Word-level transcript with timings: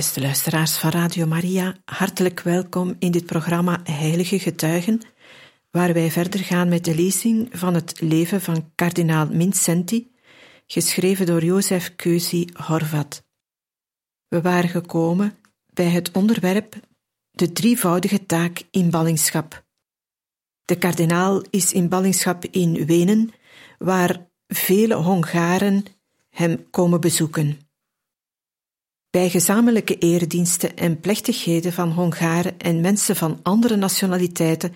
Beste 0.00 0.20
luisteraars 0.20 0.76
van 0.76 0.90
Radio 0.90 1.26
Maria, 1.26 1.76
hartelijk 1.84 2.40
welkom 2.40 2.96
in 2.98 3.10
dit 3.10 3.26
programma 3.26 3.80
Heilige 3.84 4.38
Getuigen, 4.38 5.00
waar 5.70 5.92
wij 5.92 6.10
verder 6.10 6.40
gaan 6.40 6.68
met 6.68 6.84
de 6.84 6.94
lezing 6.94 7.48
van 7.52 7.74
het 7.74 8.00
leven 8.00 8.40
van 8.40 8.70
kardinaal 8.74 9.26
Mincenti, 9.26 10.12
geschreven 10.66 11.26
door 11.26 11.44
Jozef 11.44 11.96
Keuzi 11.96 12.48
Horvat. 12.52 13.24
We 14.28 14.40
waren 14.40 14.70
gekomen 14.70 15.38
bij 15.72 15.88
het 15.88 16.10
onderwerp 16.12 16.74
de 17.30 17.52
drievoudige 17.52 18.26
taak 18.26 18.62
in 18.70 18.90
ballingschap. 18.90 19.64
De 20.64 20.78
kardinaal 20.78 21.42
is 21.50 21.72
in 21.72 21.88
ballingschap 21.88 22.44
in 22.44 22.86
Wenen, 22.86 23.32
waar 23.78 24.30
vele 24.46 24.94
Hongaren 24.94 25.84
hem 26.30 26.70
komen 26.70 27.00
bezoeken. 27.00 27.69
Bij 29.10 29.30
gezamenlijke 29.30 29.98
erediensten 29.98 30.76
en 30.76 31.00
plechtigheden 31.00 31.72
van 31.72 31.90
Hongaren 31.90 32.58
en 32.58 32.80
mensen 32.80 33.16
van 33.16 33.40
andere 33.42 33.76
nationaliteiten 33.76 34.74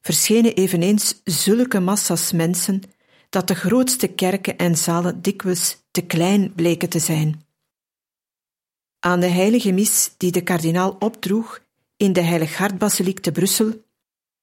verschenen 0.00 0.54
eveneens 0.54 1.20
zulke 1.24 1.80
massa's 1.80 2.32
mensen 2.32 2.82
dat 3.28 3.48
de 3.48 3.54
grootste 3.54 4.06
kerken 4.08 4.58
en 4.58 4.76
zalen 4.76 5.22
dikwijls 5.22 5.76
te 5.90 6.00
klein 6.00 6.52
bleken 6.54 6.88
te 6.88 6.98
zijn. 6.98 7.44
Aan 8.98 9.20
de 9.20 9.26
heilige 9.26 9.72
mis 9.72 10.14
die 10.16 10.32
de 10.32 10.42
kardinaal 10.42 10.96
opdroeg 10.98 11.60
in 11.96 12.12
de 12.12 12.20
Heilig 12.20 12.56
Hartbasiliek 12.56 13.20
te 13.20 13.32
Brussel, 13.32 13.84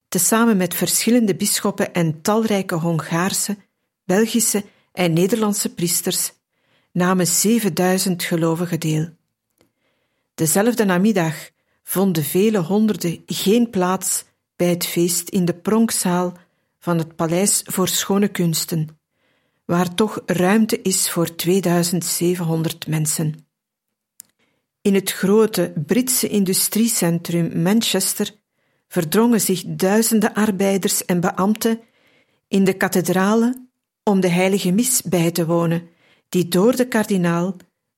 tezamen 0.07 0.57
met 0.57 0.73
verschillende 0.73 1.35
bisschoppen 1.35 1.93
en 1.93 2.21
talrijke 2.21 2.75
Hongaarse, 2.75 3.57
Belgische 4.03 4.63
en 4.91 5.13
Nederlandse 5.13 5.73
priesters, 5.73 6.33
namen 6.91 7.27
7000 7.27 8.23
gelovigen 8.23 8.79
deel. 8.79 9.16
Dezelfde 10.37 10.85
namiddag 10.85 11.49
vonden 11.83 12.23
vele 12.23 12.57
honderden 12.57 13.23
geen 13.25 13.69
plaats 13.69 14.25
bij 14.55 14.69
het 14.69 14.85
feest 14.85 15.29
in 15.29 15.45
de 15.45 15.53
pronkzaal 15.53 16.33
van 16.79 16.97
het 16.97 17.15
Paleis 17.15 17.61
voor 17.65 17.87
Schone 17.87 18.27
Kunsten, 18.27 18.99
waar 19.65 19.93
toch 19.93 20.21
ruimte 20.25 20.81
is 20.81 21.11
voor 21.11 21.35
2700 21.35 22.87
mensen. 22.87 23.47
In 24.81 24.93
het 24.93 25.11
grote 25.11 25.73
Britse 25.85 26.27
industriecentrum 26.27 27.61
Manchester 27.61 28.35
verdrongen 28.87 29.41
zich 29.41 29.63
duizenden 29.65 30.33
arbeiders 30.33 31.05
en 31.05 31.19
beambten 31.19 31.79
in 32.47 32.63
de 32.63 32.73
kathedralen 32.73 33.69
om 34.03 34.19
de 34.19 34.29
heilige 34.29 34.71
mis 34.71 35.01
bij 35.01 35.31
te 35.31 35.45
wonen, 35.45 35.89
die 36.29 36.47
door 36.47 36.75
de 36.75 36.87
kardinaal 36.87 37.55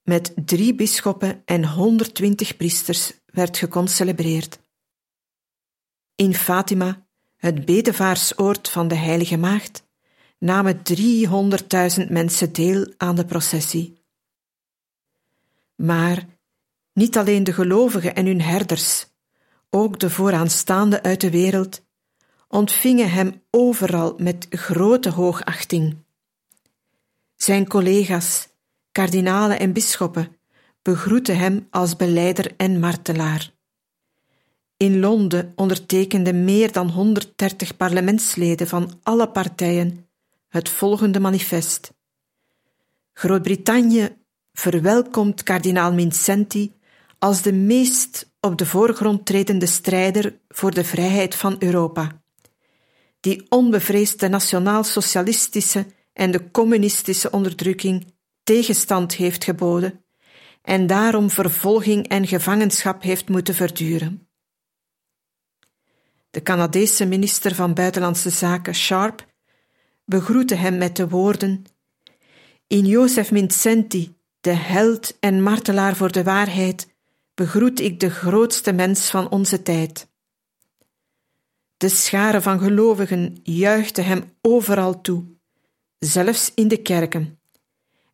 met 0.10 0.34
drie 0.46 0.76
bisschoppen 0.76 1.42
en 1.46 1.66
120 1.66 2.58
priesters 2.58 3.14
werd 3.26 3.58
geconcelebreerd. 3.58 4.60
In 6.16 6.34
Fatima, 6.34 7.08
het 7.36 7.66
bedevaarsoord 7.66 8.70
van 8.70 8.88
de 8.88 8.96
Heilige 8.96 9.38
Maagd, 9.38 9.88
namen 10.40 10.82
300.000 12.00 12.08
mensen 12.08 12.54
deel 12.54 12.94
aan 12.98 13.16
de 13.16 13.26
processie. 13.26 14.04
Maar 15.76 16.26
niet 16.94 17.18
alleen 17.18 17.44
de 17.44 17.53
gelovigen 17.53 18.16
en 18.16 18.25
hun 18.25 18.42
herders, 18.42 19.06
ook 19.69 20.00
de 20.00 20.09
vooraanstaande 20.09 21.03
uit 21.03 21.22
de 21.22 21.30
wereld, 21.30 21.81
ontvingen 22.48 23.12
hem 23.12 23.44
overal 23.50 24.14
met 24.18 24.48
grote 24.50 25.09
hoogachting. 25.09 25.98
Zijn 27.36 27.68
collega's, 27.68 28.49
kardinalen 29.00 29.60
en 29.60 29.74
bisschoppen 29.74 30.38
begroetten 30.82 31.38
hem 31.38 31.68
als 31.70 31.96
beleider 31.96 32.52
en 32.58 32.80
martelaar. 32.80 33.52
In 34.78 35.00
Londen 35.00 35.54
ondertekenden 35.56 36.44
meer 36.44 36.72
dan 36.72 36.90
130 36.90 37.78
parlementsleden 37.78 38.68
van 38.68 39.00
alle 39.04 39.30
partijen 39.30 40.08
het 40.48 40.70
volgende 40.70 41.20
manifest. 41.20 41.94
Groot-Brittannië 43.14 44.18
verwelkomt 44.54 45.44
kardinaal 45.44 45.94
Mincenti 45.94 46.74
als 47.20 47.42
de 47.42 47.54
meest 47.54 48.31
op 48.40 48.58
de 48.58 48.66
voorgrond 48.66 49.26
tredende 49.26 49.66
strijder 49.66 50.40
voor 50.50 50.74
de 50.74 50.84
vrijheid 50.84 51.36
van 51.36 51.56
Europa, 51.60 52.22
die 53.20 53.46
onbevreesd 53.50 54.20
de 54.20 54.28
nationaal-socialistische 54.28 55.86
en 56.14 56.31
de 56.31 56.52
communistische 56.52 57.31
onderdrukking 57.31 58.18
tegenstand 58.50 59.16
heeft 59.16 59.44
geboden 59.44 60.04
en 60.62 60.88
daarom 60.88 61.30
vervolging 61.30 62.08
en 62.08 62.28
gevangenschap 62.28 63.02
heeft 63.02 63.30
moeten 63.30 63.56
verduren. 63.56 64.28
De 66.30 66.42
Canadese 66.42 67.06
minister 67.06 67.56
van 67.56 67.74
Buitenlandse 67.74 68.30
Zaken, 68.30 68.76
Sharp, 68.76 69.26
begroette 70.06 70.56
hem 70.56 70.78
met 70.78 70.96
de 70.96 71.10
woorden: 71.10 71.64
In 72.68 72.86
Jozef 72.86 73.32
Mincenti, 73.32 74.18
de 74.40 74.54
held 74.54 75.20
en 75.20 75.44
martelaar 75.44 75.96
voor 75.96 76.12
de 76.12 76.24
waarheid, 76.24 76.96
begroet 77.34 77.80
ik 77.80 78.00
de 78.00 78.10
grootste 78.10 78.72
mens 78.72 79.10
van 79.10 79.30
onze 79.30 79.62
tijd. 79.62 80.08
De 81.78 81.90
schare 81.90 82.42
van 82.42 82.60
gelovigen 82.60 83.40
juichte 83.44 84.02
hem 84.02 84.34
overal 84.42 85.02
toe, 85.02 85.26
zelfs 86.00 86.52
in 86.56 86.68
de 86.68 86.81
kerken 86.81 87.38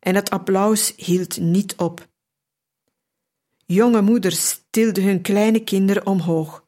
en 0.06 0.14
het 0.14 0.30
applaus 0.30 0.92
hield 0.96 1.40
niet 1.40 1.76
op. 1.76 2.08
Jonge 3.64 4.02
moeders 4.02 4.60
tilden 4.70 5.04
hun 5.04 5.22
kleine 5.22 5.64
kinderen 5.64 6.06
omhoog, 6.06 6.66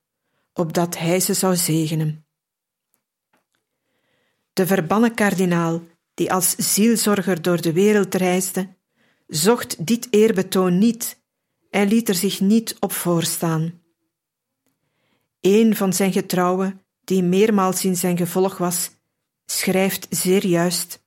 opdat 0.52 0.98
hij 0.98 1.20
ze 1.20 1.34
zou 1.34 1.56
zegenen. 1.56 2.26
De 4.52 4.66
verbannen 4.66 5.14
kardinaal, 5.14 5.82
die 6.14 6.32
als 6.32 6.54
zielzorger 6.56 7.42
door 7.42 7.60
de 7.60 7.72
wereld 7.72 8.14
reisde, 8.14 8.76
zocht 9.26 9.86
dit 9.86 10.06
eerbetoon 10.10 10.78
niet 10.78 11.20
en 11.70 11.88
liet 11.88 12.08
er 12.08 12.14
zich 12.14 12.40
niet 12.40 12.76
op 12.80 12.92
voorstaan. 12.92 13.82
Een 15.40 15.76
van 15.76 15.92
zijn 15.92 16.12
getrouwen, 16.12 16.82
die 17.04 17.22
meermaals 17.22 17.84
in 17.84 17.96
zijn 17.96 18.16
gevolg 18.16 18.58
was, 18.58 18.90
schrijft 19.46 20.06
zeer 20.10 20.46
juist: 20.46 21.06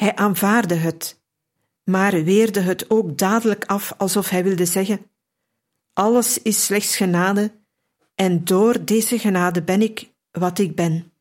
hij 0.00 0.16
aanvaarde 0.16 0.74
het, 0.74 1.20
maar 1.84 2.24
weerde 2.24 2.60
het 2.60 2.90
ook 2.90 3.18
dadelijk 3.18 3.64
af 3.64 3.92
alsof 3.96 4.28
hij 4.28 4.44
wilde 4.44 4.66
zeggen: 4.66 5.10
Alles 5.92 6.42
is 6.42 6.64
slechts 6.64 6.96
genade, 6.96 7.52
en 8.14 8.44
door 8.44 8.84
deze 8.84 9.18
genade 9.18 9.62
ben 9.62 9.82
ik 9.82 10.12
wat 10.30 10.58
ik 10.58 10.74
ben. 10.74 11.12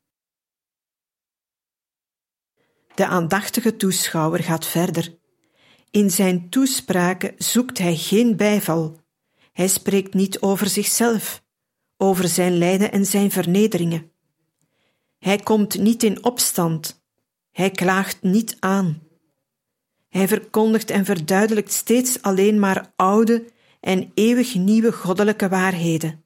De 2.95 3.05
aandachtige 3.05 3.75
toeschouwer 3.75 4.43
gaat 4.43 4.65
verder. 4.65 5.17
In 5.91 6.11
zijn 6.11 6.49
toespraken 6.49 7.35
zoekt 7.37 7.77
hij 7.77 7.95
geen 7.95 8.35
bijval. 8.35 8.99
Hij 9.51 9.67
spreekt 9.67 10.13
niet 10.13 10.39
over 10.39 10.67
zichzelf, 10.67 11.43
over 11.97 12.27
zijn 12.27 12.57
lijden 12.57 12.91
en 12.91 13.05
zijn 13.05 13.31
vernederingen. 13.31 14.11
Hij 15.17 15.37
komt 15.37 15.77
niet 15.77 16.03
in 16.03 16.23
opstand, 16.23 16.98
hij 17.59 17.71
klaagt 17.71 18.21
niet 18.21 18.57
aan. 18.59 19.01
Hij 20.09 20.27
verkondigt 20.27 20.89
en 20.89 21.05
verduidelijkt 21.05 21.71
steeds 21.71 22.21
alleen 22.21 22.59
maar 22.59 22.93
oude 22.95 23.45
en 23.79 24.11
eeuwig 24.13 24.55
nieuwe 24.55 24.91
goddelijke 24.91 25.49
waarheden. 25.49 26.25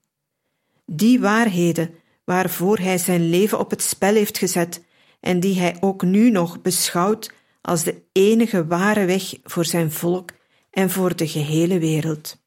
Die 0.85 1.19
waarheden 1.19 1.95
waarvoor 2.23 2.77
hij 2.77 2.97
zijn 2.97 3.29
leven 3.29 3.59
op 3.59 3.69
het 3.69 3.81
spel 3.81 4.13
heeft 4.13 4.37
gezet 4.37 4.83
en 5.19 5.39
die 5.39 5.59
hij 5.59 5.77
ook 5.79 6.01
nu 6.01 6.29
nog 6.29 6.61
beschouwt 6.61 7.33
als 7.61 7.83
de 7.83 8.03
enige 8.11 8.67
ware 8.67 9.05
weg 9.05 9.33
voor 9.43 9.65
zijn 9.65 9.91
volk 9.91 10.31
en 10.69 10.89
voor 10.89 11.15
de 11.15 11.27
gehele 11.27 11.79
wereld. 11.79 12.41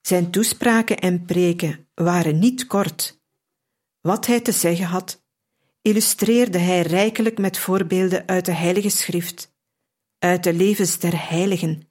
Zijn 0.00 0.30
toespraken 0.30 0.98
en 0.98 1.24
preken 1.24 1.88
waren 1.94 2.38
niet 2.38 2.66
kort. 2.66 3.20
Wat 4.00 4.26
hij 4.26 4.40
te 4.40 4.52
zeggen 4.52 4.86
had, 4.86 5.23
illustreerde 5.84 6.58
hij 6.58 6.80
rijkelijk 6.80 7.38
met 7.38 7.58
voorbeelden 7.58 8.26
uit 8.26 8.44
de 8.44 8.52
Heilige 8.52 8.88
Schrift, 8.88 9.54
uit 10.18 10.44
de 10.44 10.52
levens 10.52 10.98
der 10.98 11.28
heiligen, 11.28 11.88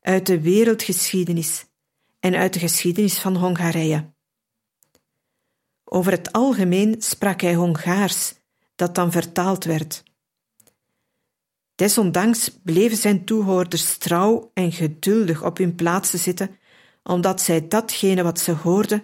uit 0.00 0.26
de 0.26 0.40
wereldgeschiedenis 0.40 1.64
en 2.20 2.34
uit 2.34 2.52
de 2.52 2.58
geschiedenis 2.58 3.18
van 3.18 3.36
Hongarije. 3.36 4.12
Over 5.84 6.12
het 6.12 6.32
algemeen 6.32 7.02
sprak 7.02 7.40
hij 7.40 7.54
Hongaars, 7.54 8.34
dat 8.74 8.94
dan 8.94 9.12
vertaald 9.12 9.64
werd. 9.64 10.02
Desondanks 11.74 12.50
bleven 12.62 12.96
zijn 12.96 13.24
toehoorders 13.24 13.98
trouw 13.98 14.50
en 14.54 14.72
geduldig 14.72 15.44
op 15.44 15.56
hun 15.58 15.74
plaatsen 15.74 16.18
zitten, 16.18 16.58
omdat 17.02 17.40
zij 17.40 17.68
datgene 17.68 18.22
wat 18.22 18.38
ze 18.40 18.52
hoorden 18.52 19.02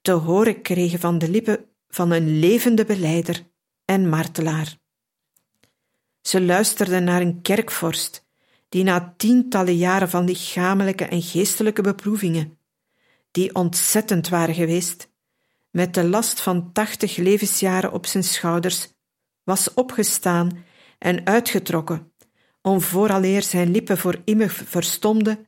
te 0.00 0.12
horen 0.12 0.62
kregen 0.62 0.98
van 0.98 1.18
de 1.18 1.30
lippen 1.30 1.67
van 1.88 2.10
een 2.10 2.38
levende 2.38 2.84
beleider 2.84 3.46
en 3.84 4.08
martelaar. 4.08 4.78
Ze 6.20 6.40
luisterden 6.40 7.04
naar 7.04 7.20
een 7.20 7.42
kerkvorst 7.42 8.26
die 8.68 8.84
na 8.84 9.14
tientallen 9.16 9.76
jaren 9.76 10.08
van 10.08 10.24
lichamelijke 10.24 11.04
en 11.04 11.22
geestelijke 11.22 11.82
beproevingen, 11.82 12.58
die 13.30 13.54
ontzettend 13.54 14.28
waren 14.28 14.54
geweest, 14.54 15.10
met 15.70 15.94
de 15.94 16.04
last 16.04 16.40
van 16.40 16.72
tachtig 16.72 17.16
levensjaren 17.16 17.92
op 17.92 18.06
zijn 18.06 18.24
schouders, 18.24 18.88
was 19.44 19.74
opgestaan 19.74 20.64
en 20.98 21.26
uitgetrokken, 21.26 22.12
om 22.62 22.80
vooraleer 22.80 23.42
zijn 23.42 23.70
lippen 23.70 23.98
voor 23.98 24.22
immer 24.24 24.50
verstomden, 24.50 25.46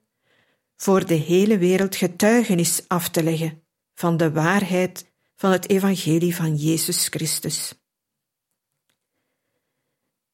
voor 0.76 1.06
de 1.06 1.14
hele 1.14 1.58
wereld 1.58 1.96
getuigenis 1.96 2.88
af 2.88 3.08
te 3.08 3.22
leggen 3.22 3.62
van 3.94 4.16
de 4.16 4.32
waarheid 4.32 5.09
van 5.40 5.50
het 5.50 5.68
evangelie 5.68 6.36
van 6.36 6.56
Jezus 6.56 7.06
Christus. 7.06 7.74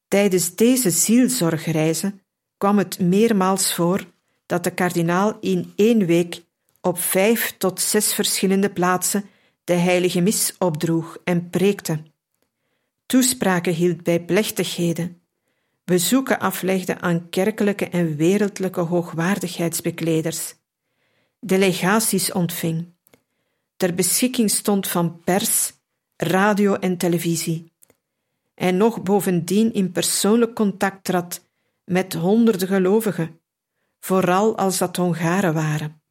Tijdens 0.07 0.55
deze 0.55 0.89
zielzorgreizen 0.89 2.21
kwam 2.57 2.77
het 2.77 2.99
meermaals 2.99 3.73
voor 3.73 4.05
dat 4.45 4.63
de 4.63 4.71
kardinaal 4.73 5.37
in 5.39 5.73
één 5.75 6.05
week 6.05 6.43
op 6.81 6.99
vijf 6.99 7.57
tot 7.57 7.81
zes 7.81 8.13
verschillende 8.13 8.69
plaatsen 8.69 9.25
de 9.63 9.73
heilige 9.73 10.21
mis 10.21 10.55
opdroeg 10.57 11.17
en 11.23 11.49
preekte. 11.49 12.03
Toespraken 13.05 13.73
hield 13.73 14.03
bij 14.03 14.25
plechtigheden, 14.25 15.21
bezoeken 15.83 16.39
aflegde 16.39 16.99
aan 16.99 17.29
kerkelijke 17.29 17.89
en 17.89 18.15
wereldlijke 18.15 18.81
hoogwaardigheidsbekleders, 18.81 20.55
delegaties 21.39 22.31
ontving, 22.31 22.95
ter 23.77 23.93
beschikking 23.93 24.51
stond 24.51 24.87
van 24.87 25.21
pers, 25.23 25.73
radio 26.15 26.73
en 26.73 26.97
televisie, 26.97 27.71
en 28.53 28.77
nog 28.77 29.03
bovendien 29.03 29.73
in 29.73 29.91
persoonlijk 29.91 30.55
contact 30.55 31.03
trad 31.03 31.41
met 31.83 32.13
honderden 32.13 32.67
gelovigen, 32.67 33.39
vooral 33.99 34.57
als 34.57 34.77
dat 34.77 34.95
Hongaren 34.95 35.53
waren. 35.53 36.01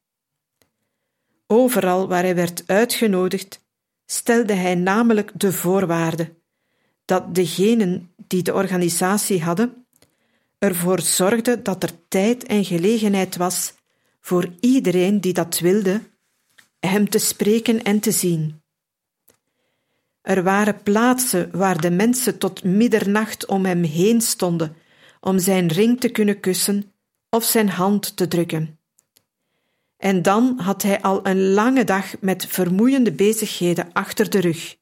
Overal 1.46 2.08
waar 2.08 2.22
hij 2.22 2.34
werd 2.34 2.62
uitgenodigd, 2.66 3.64
stelde 4.06 4.52
hij 4.52 4.74
namelijk 4.74 5.32
de 5.34 5.52
voorwaarde 5.52 6.34
dat 7.04 7.34
degenen 7.34 8.14
die 8.26 8.42
de 8.42 8.54
organisatie 8.54 9.42
hadden 9.42 9.86
ervoor 10.58 11.00
zorgden 11.00 11.62
dat 11.62 11.82
er 11.82 12.08
tijd 12.08 12.44
en 12.44 12.64
gelegenheid 12.64 13.36
was 13.36 13.74
voor 14.20 14.48
iedereen 14.60 15.20
die 15.20 15.32
dat 15.32 15.58
wilde, 15.58 16.00
hem 16.86 17.08
te 17.08 17.18
spreken 17.18 17.82
en 17.82 18.00
te 18.00 18.10
zien. 18.10 18.60
Er 20.22 20.42
waren 20.42 20.82
plaatsen 20.82 21.56
waar 21.56 21.80
de 21.80 21.90
mensen 21.90 22.38
tot 22.38 22.64
middernacht 22.64 23.46
om 23.46 23.64
hem 23.64 23.82
heen 23.82 24.20
stonden 24.20 24.76
om 25.20 25.38
zijn 25.38 25.68
ring 25.68 26.00
te 26.00 26.08
kunnen 26.08 26.40
kussen 26.40 26.92
of 27.30 27.44
zijn 27.44 27.68
hand 27.68 28.16
te 28.16 28.28
drukken. 28.28 28.78
En 29.96 30.22
dan 30.22 30.58
had 30.58 30.82
hij 30.82 31.02
al 31.02 31.26
een 31.26 31.50
lange 31.52 31.84
dag 31.84 32.20
met 32.20 32.46
vermoeiende 32.46 33.12
bezigheden 33.12 33.92
achter 33.92 34.30
de 34.30 34.40
rug. 34.40 34.76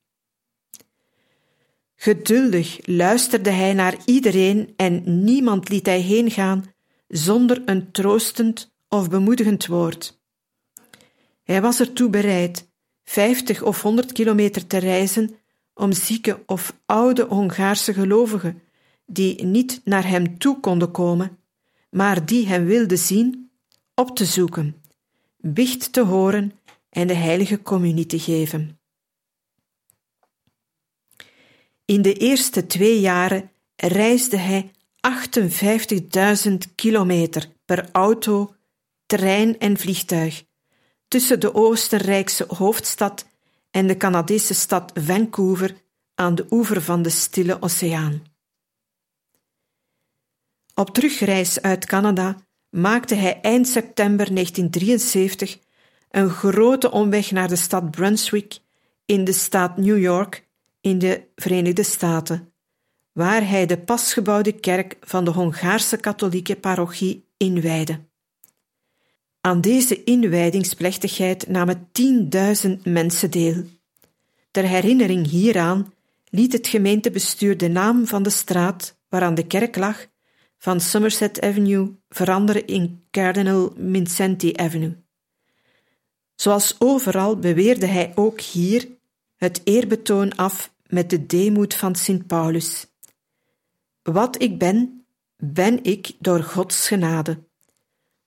Geduldig 1.97 2.87
luisterde 2.87 3.51
hij 3.51 3.73
naar 3.73 3.97
iedereen 4.05 4.73
en 4.77 5.25
niemand 5.25 5.69
liet 5.69 5.87
hij 5.87 6.01
heen 6.01 6.31
gaan 6.31 6.65
zonder 7.09 7.63
een 7.65 7.93
troostend 7.93 8.75
of 8.89 9.11
bemoedigend 9.11 9.67
woord. 9.67 10.23
Hij 11.45 11.61
was 11.61 11.81
ertoe 11.81 12.11
bereid 12.11 12.69
vijftig 13.05 13.63
of 13.63 13.83
honderd 13.83 14.13
kilometer 14.13 14.67
te 14.67 14.79
reizen 14.79 15.37
om 15.75 15.93
zieke 15.93 16.43
of 16.47 16.77
oude 16.87 17.25
Hongaarse 17.25 17.93
gelovigen 17.93 18.63
die 19.07 19.45
niet 19.45 19.81
naar 19.85 20.09
hem 20.09 20.39
toe 20.39 20.61
konden 20.61 20.91
komen, 20.91 21.39
maar 21.91 22.27
die 22.27 22.47
hem 22.47 22.65
wilden 22.65 22.99
zien, 22.99 23.51
op 23.95 24.17
te 24.17 24.25
zoeken, 24.25 24.83
bicht 25.37 25.93
te 25.93 26.01
horen 26.01 26.53
en 26.89 27.07
de 27.07 27.15
heilige 27.15 27.63
communie 27.63 28.07
te 28.07 28.19
geven. 28.19 28.79
In 31.85 32.03
de 32.03 32.15
eerste 32.15 32.67
twee 32.67 33.01
jaren 33.01 33.51
reisde 33.77 34.37
hij 34.37 34.71
58.000 36.49 36.55
kilometer 36.75 37.49
per 37.65 37.89
auto, 37.93 38.55
trein 39.07 39.59
en 39.59 39.77
vliegtuig 39.77 40.45
tussen 41.15 41.41
de 41.41 41.55
Oostenrijkse 41.55 42.45
hoofdstad 42.49 43.27
en 43.71 43.87
de 43.87 43.97
Canadese 43.97 44.55
stad 44.55 44.93
Vancouver 44.95 45.77
aan 46.15 46.35
de 46.35 46.47
oever 46.51 46.83
van 46.83 47.03
de 47.03 47.11
Stille 47.11 47.63
Oceaan. 47.63 48.23
Op 50.75 50.91
terugreis 50.91 51.63
uit 51.63 51.87
Canada 51.87 52.37
maakte 52.71 53.15
hij 53.15 53.41
eind 53.41 53.69
september 53.69 54.35
1973 54.35 55.59
een 56.11 56.31
grote 56.31 56.91
omweg 56.91 57.31
naar 57.31 57.49
de 57.49 57.57
stad 57.57 57.91
Brunswick 57.91 58.59
in 59.05 59.25
de 59.25 59.33
staat 59.33 59.77
New 59.77 59.99
York 59.99 60.47
in 60.81 60.99
de 60.99 61.29
Verenigde 61.35 61.83
Staten, 61.83 62.53
waar 63.13 63.49
hij 63.49 63.67
de 63.67 63.79
pasgebouwde 63.79 64.53
kerk 64.53 64.97
van 65.01 65.25
de 65.25 65.31
Hongaarse 65.31 65.97
katholieke 65.97 66.57
parochie 66.57 67.29
inwijde. 67.37 68.13
Aan 69.45 69.61
deze 69.61 70.05
inwijdingsplechtigheid 70.05 71.49
namen 71.49 71.89
10.000 72.67 72.71
mensen 72.83 73.31
deel. 73.31 73.65
Ter 74.51 74.65
herinnering 74.65 75.27
hieraan 75.27 75.93
liet 76.31 76.53
het 76.53 76.67
gemeentebestuur 76.67 77.57
de 77.57 77.69
naam 77.69 78.07
van 78.07 78.23
de 78.23 78.31
straat 78.31 78.99
waaraan 79.09 79.35
de 79.35 79.47
kerk 79.47 79.77
lag 79.77 80.07
van 80.59 80.81
Somerset 80.81 81.41
Avenue 81.41 81.97
veranderen 82.09 82.67
in 82.67 83.05
Cardinal 83.11 83.73
Mincenti 83.77 84.53
Avenue. 84.57 84.97
Zoals 86.35 86.77
overal 86.79 87.39
beweerde 87.39 87.87
hij 87.87 88.13
ook 88.15 88.41
hier 88.41 88.89
het 89.37 89.61
eerbetoon 89.65 90.37
af 90.37 90.75
met 90.87 91.11
de 91.11 91.27
deemoed 91.27 91.75
van 91.75 91.95
Sint 91.95 92.27
Paulus. 92.27 92.87
Wat 94.03 94.43
ik 94.43 94.59
ben, 94.59 95.07
ben 95.37 95.85
ik 95.85 96.13
door 96.19 96.43
Gods 96.43 96.89
genade. 96.89 97.39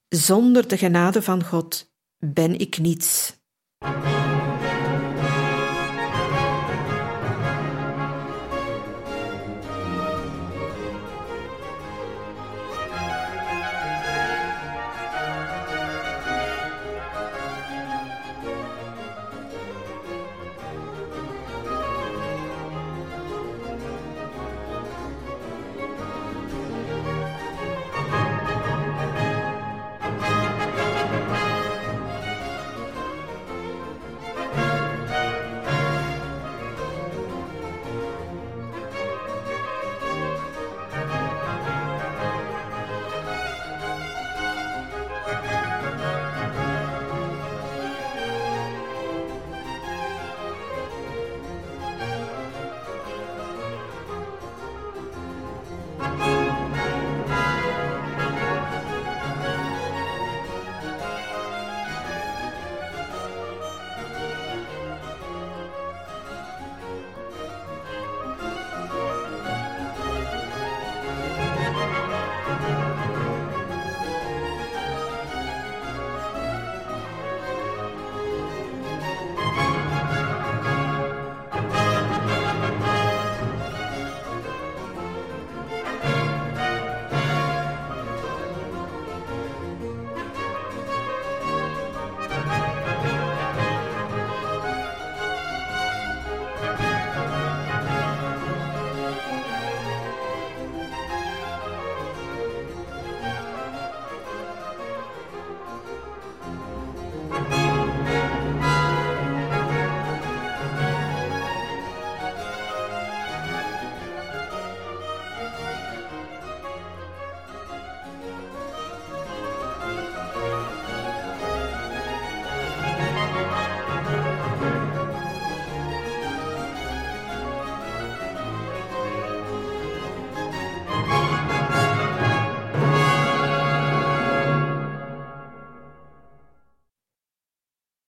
Zonder 0.09 0.67
de 0.67 0.77
genade 0.77 1.21
van 1.21 1.43
God 1.43 1.91
ben 2.17 2.59
ik 2.59 2.77
niets. 2.77 3.35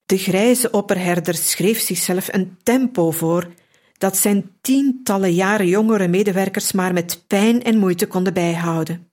De 0.10 0.18
grijze 0.18 0.72
opperherder 0.72 1.36
schreef 1.36 1.80
zichzelf 1.80 2.34
een 2.34 2.58
tempo 2.64 3.12
voor 3.12 3.48
dat 3.98 4.18
zijn 4.18 4.52
tientallen 4.62 5.34
jaren 5.34 5.68
jongere 5.68 6.08
medewerkers 6.08 6.72
maar 6.72 6.94
met 6.94 7.24
pijn 7.28 7.64
en 7.64 7.78
moeite 7.78 8.08
konden 8.08 8.34
bijhouden. 8.34 9.12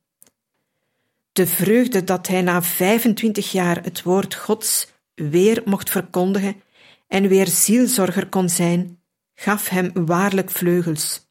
De 1.33 1.47
vreugde 1.47 2.05
dat 2.05 2.27
hij 2.27 2.43
na 2.43 2.63
25 2.63 3.53
jaar 3.53 3.85
het 3.85 4.03
woord 4.03 4.35
Gods 4.35 4.89
weer 5.15 5.63
mocht 5.65 5.91
verkondigen 5.91 6.63
en 7.09 7.29
weer 7.29 7.47
zielzorger 7.47 8.29
kon 8.29 8.49
zijn, 8.49 9.01
gaf 9.35 9.69
hem 9.69 9.91
waarlijk 10.07 10.51
vleugels. 10.51 11.31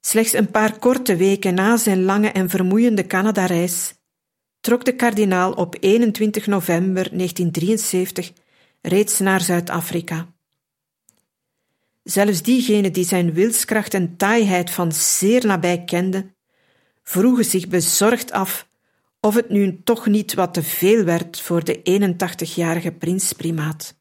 Slechts 0.00 0.32
een 0.32 0.50
paar 0.50 0.78
korte 0.78 1.16
weken 1.16 1.54
na 1.54 1.76
zijn 1.76 2.02
lange 2.02 2.28
en 2.28 2.48
vermoeiende 2.48 3.06
Canada-reis 3.06 3.94
trok 4.60 4.84
de 4.84 4.96
kardinaal 4.96 5.52
op 5.52 5.76
21 5.80 6.46
november 6.46 7.08
1973 7.16 8.32
reeds 8.80 9.18
naar 9.18 9.40
Zuid-Afrika. 9.40 10.32
Zelfs 12.02 12.42
diegenen 12.42 12.92
die 12.92 13.04
zijn 13.04 13.32
wilskracht 13.32 13.94
en 13.94 14.16
taaiheid 14.16 14.70
van 14.70 14.92
zeer 14.92 15.46
nabij 15.46 15.84
kenden, 15.84 16.34
vroegen 17.02 17.44
zich 17.44 17.68
bezorgd 17.68 18.32
af 18.32 18.68
of 19.20 19.34
het 19.34 19.48
nu 19.48 19.82
toch 19.82 20.06
niet 20.06 20.34
wat 20.34 20.54
te 20.54 20.62
veel 20.62 21.04
werd 21.04 21.40
voor 21.40 21.64
de 21.64 21.80
81-jarige 22.16 22.92
prins-primaat. 22.92 23.98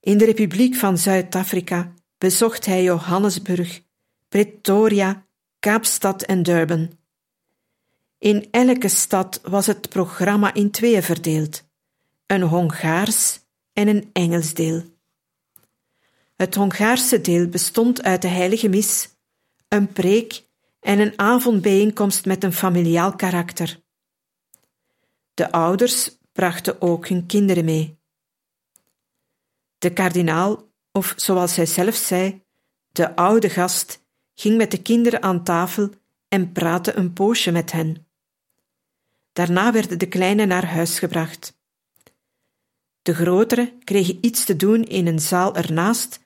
In 0.00 0.18
de 0.18 0.24
Republiek 0.24 0.74
van 0.74 0.98
Zuid-Afrika 0.98 1.94
bezocht 2.18 2.66
hij 2.66 2.82
Johannesburg, 2.82 3.80
Pretoria, 4.28 5.26
Kaapstad 5.58 6.22
en 6.22 6.42
Durban. 6.42 7.03
In 8.24 8.48
elke 8.50 8.88
stad 8.88 9.40
was 9.42 9.66
het 9.66 9.88
programma 9.88 10.54
in 10.54 10.70
tweeën 10.70 11.02
verdeeld: 11.02 11.62
een 12.26 12.42
Hongaars 12.42 13.40
en 13.72 13.88
een 13.88 14.10
Engels 14.12 14.54
deel. 14.54 14.82
Het 16.36 16.54
Hongaarse 16.54 17.20
deel 17.20 17.48
bestond 17.48 18.02
uit 18.02 18.22
de 18.22 18.28
heilige 18.28 18.68
mis, 18.68 19.08
een 19.68 19.92
preek 19.92 20.44
en 20.80 20.98
een 20.98 21.18
avondbijeenkomst 21.18 22.24
met 22.24 22.44
een 22.44 22.52
familiaal 22.52 23.16
karakter. 23.16 23.80
De 25.34 25.52
ouders 25.52 26.18
brachten 26.32 26.80
ook 26.80 27.08
hun 27.08 27.26
kinderen 27.26 27.64
mee. 27.64 27.98
De 29.78 29.92
kardinaal, 29.92 30.68
of 30.92 31.12
zoals 31.16 31.56
hij 31.56 31.66
zelf 31.66 31.94
zei, 31.94 32.42
de 32.92 33.16
oude 33.16 33.50
gast, 33.50 34.04
ging 34.34 34.56
met 34.56 34.70
de 34.70 34.82
kinderen 34.82 35.22
aan 35.22 35.44
tafel 35.44 35.90
en 36.28 36.52
praatte 36.52 36.96
een 36.96 37.12
poosje 37.12 37.50
met 37.50 37.72
hen. 37.72 38.03
Daarna 39.34 39.72
werden 39.72 39.98
de 39.98 40.08
kleine 40.08 40.46
naar 40.46 40.66
huis 40.66 40.98
gebracht. 40.98 41.58
De 43.02 43.14
grotere 43.14 43.78
kregen 43.84 44.18
iets 44.20 44.44
te 44.44 44.56
doen 44.56 44.84
in 44.84 45.06
een 45.06 45.20
zaal 45.20 45.56
ernaast 45.56 46.24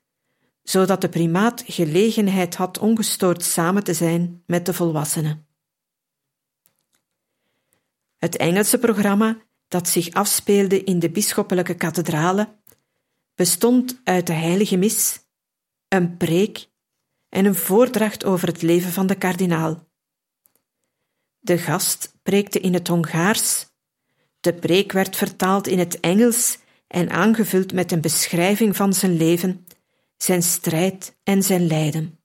zodat 0.68 1.00
de 1.00 1.08
primaat 1.08 1.62
gelegenheid 1.66 2.54
had 2.54 2.78
ongestoord 2.78 3.42
samen 3.42 3.84
te 3.84 3.94
zijn 3.94 4.42
met 4.46 4.66
de 4.66 4.74
volwassenen. 4.74 5.46
Het 8.16 8.36
Engelse 8.36 8.78
programma, 8.78 9.38
dat 9.68 9.88
zich 9.88 10.10
afspeelde 10.10 10.84
in 10.84 10.98
de 10.98 11.10
bisschoppelijke 11.10 11.74
kathedrale, 11.74 12.56
bestond 13.34 14.00
uit 14.04 14.26
de 14.26 14.32
heilige 14.32 14.76
mis, 14.76 15.20
een 15.88 16.16
preek 16.16 16.68
en 17.28 17.44
een 17.44 17.54
voordracht 17.54 18.24
over 18.24 18.48
het 18.48 18.62
leven 18.62 18.92
van 18.92 19.06
de 19.06 19.14
kardinaal. 19.14 19.87
De 21.48 21.58
gast 21.58 22.14
preekte 22.22 22.60
in 22.60 22.74
het 22.74 22.88
Hongaars, 22.88 23.66
de 24.40 24.54
preek 24.54 24.92
werd 24.92 25.16
vertaald 25.16 25.66
in 25.66 25.78
het 25.78 26.00
Engels 26.00 26.58
en 26.86 27.10
aangevuld 27.10 27.72
met 27.72 27.92
een 27.92 28.00
beschrijving 28.00 28.76
van 28.76 28.92
zijn 28.92 29.16
leven 29.16 29.66
zijn 30.16 30.42
strijd 30.42 31.16
en 31.22 31.42
zijn 31.42 31.66
lijden. 31.66 32.18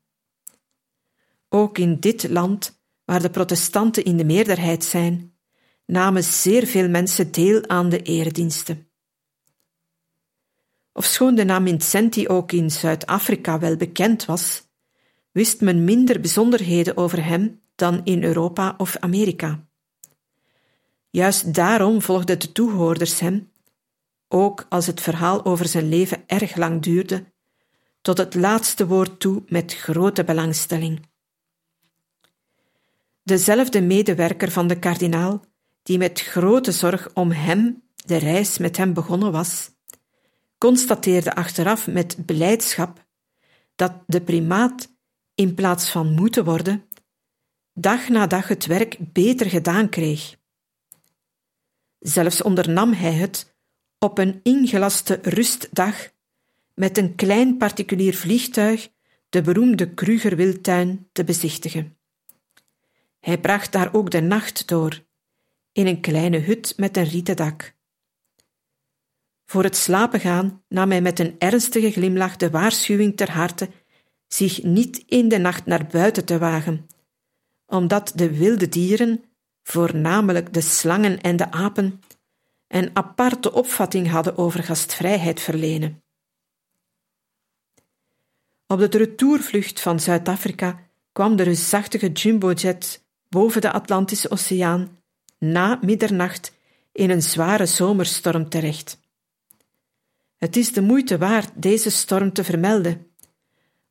Ook 1.50 1.78
in 1.78 2.00
dit 2.00 2.30
land, 2.30 2.80
waar 3.06 3.22
de 3.22 3.30
protestanten 3.30 4.04
in 4.04 4.18
de 4.18 4.26
meerderheid 4.26 4.84
zijn, 4.84 5.34
namen 5.86 6.24
zeer 6.24 6.68
veel 6.68 6.90
mensen 6.90 7.32
deel 7.32 7.68
aan 7.68 7.90
de 7.90 8.02
erediensten. 8.02 8.88
Ofschoon 10.94 11.36
de 11.36 11.44
naam 11.44 11.68
Vincenti 11.68 12.28
ook 12.28 12.52
in 12.52 12.72
Zuid-Afrika 12.72 13.60
wel 13.60 13.76
bekend 13.76 14.26
was, 14.26 14.64
wist 15.32 15.62
men 15.62 15.84
minder 15.84 16.20
bijzonderheden 16.20 16.98
over 16.98 17.26
hem 17.26 17.62
dan 17.76 18.02
in 18.04 18.24
Europa 18.24 18.74
of 18.78 18.98
Amerika. 18.98 19.66
Juist 21.10 21.54
daarom 21.54 22.02
volgden 22.02 22.40
de 22.40 22.52
toehoorders 22.52 23.20
hem, 23.20 23.52
ook 24.28 24.66
als 24.70 24.88
het 24.88 25.02
verhaal 25.02 25.46
over 25.46 25.68
zijn 25.68 25.90
leven 25.90 26.24
erg 26.28 26.56
lang 26.56 26.82
duurde, 26.82 27.26
tot 28.02 28.18
het 28.18 28.36
laatste 28.36 28.88
woord 28.88 29.20
toe 29.20 29.44
met 29.48 29.74
grote 29.74 30.24
belangstelling. 30.24 31.06
Dezelfde 33.24 33.82
medewerker 33.82 34.52
van 34.52 34.68
de 34.68 34.80
kardinaal, 34.80 35.46
die 35.84 35.98
met 35.98 36.22
grote 36.22 36.72
zorg 36.72 37.10
om 37.14 37.32
hem 37.32 37.84
de 38.06 38.18
reis 38.18 38.58
met 38.58 38.78
hem 38.78 38.94
begonnen 38.94 39.32
was, 39.32 39.72
constateerde 40.58 41.36
achteraf 41.36 41.88
met 41.88 42.26
blijdschap 42.26 43.06
dat 43.76 43.94
de 44.08 44.22
primaat, 44.22 44.92
in 45.36 45.54
plaats 45.54 45.90
van 45.90 46.14
moeten 46.14 46.46
worden, 46.46 46.84
dag 47.74 48.10
na 48.10 48.28
dag 48.28 48.48
het 48.48 48.66
werk 48.66 48.98
beter 49.00 49.50
gedaan 49.50 49.90
kreeg. 49.90 50.36
Zelfs 52.00 52.42
ondernam 52.42 52.94
hij 52.94 53.14
het 53.14 53.56
op 54.00 54.18
een 54.18 54.40
ingelaste 54.44 55.20
rustdag 55.22 56.12
met 56.74 56.98
een 56.98 57.16
klein 57.16 57.58
particulier 57.58 58.16
vliegtuig 58.16 58.90
de 59.30 59.42
beroemde 59.42 59.94
Kruger-wildtuin 59.94 61.10
te 61.12 61.24
bezichtigen. 61.24 61.98
Hij 63.20 63.40
bracht 63.40 63.72
daar 63.72 63.94
ook 63.94 64.12
de 64.12 64.22
nacht 64.22 64.68
door, 64.68 65.06
in 65.72 65.88
een 65.88 66.02
kleine 66.02 66.40
hut 66.40 66.74
met 66.78 66.98
een 66.98 67.10
rieten 67.10 67.36
dak. 67.36 67.76
Voor 69.46 69.64
het 69.64 69.76
slapen 69.76 70.20
gaan 70.20 70.64
nam 70.68 70.90
hij 70.90 71.02
met 71.02 71.20
een 71.20 71.36
ernstige 71.38 71.92
glimlach 71.92 72.38
de 72.38 72.50
waarschuwing 72.50 73.18
ter 73.18 73.32
harte 73.32 73.70
zich 74.28 74.64
niet 74.64 75.04
in 75.08 75.28
de 75.28 75.38
nacht 75.38 75.66
naar 75.66 75.88
buiten 75.88 76.26
te 76.26 76.38
wagen, 76.38 76.88
omdat 77.66 78.12
de 78.16 78.38
wilde 78.38 78.70
dieren, 78.70 79.24
voornamelijk 79.64 80.54
de 80.54 80.62
slangen 80.62 81.22
en 81.22 81.38
de 81.38 81.52
apen, 81.52 82.02
een 82.68 82.90
aparte 82.94 83.54
opvatting 83.54 84.10
hadden 84.10 84.38
over 84.38 84.64
gastvrijheid 84.64 85.40
verlenen. 85.40 86.04
Op 88.68 88.80
de 88.80 88.98
retourvlucht 88.98 89.80
van 89.80 90.00
Zuid-Afrika 90.00 90.80
kwam 91.12 91.36
de 91.36 91.44
reusachtige 91.44 92.12
jumbojet 92.12 93.04
boven 93.30 93.62
de 93.62 93.72
Atlantische 93.72 94.30
Oceaan 94.30 94.98
na 95.38 95.80
middernacht 95.82 96.54
in 96.92 97.10
een 97.10 97.22
zware 97.22 97.66
zomerstorm 97.66 98.50
terecht. 98.50 99.00
Het 100.38 100.56
is 100.56 100.74
de 100.74 100.82
moeite 100.82 101.18
waard 101.18 101.52
deze 101.56 101.90
storm 101.90 102.34
te 102.34 102.44
vermelden, 102.44 103.08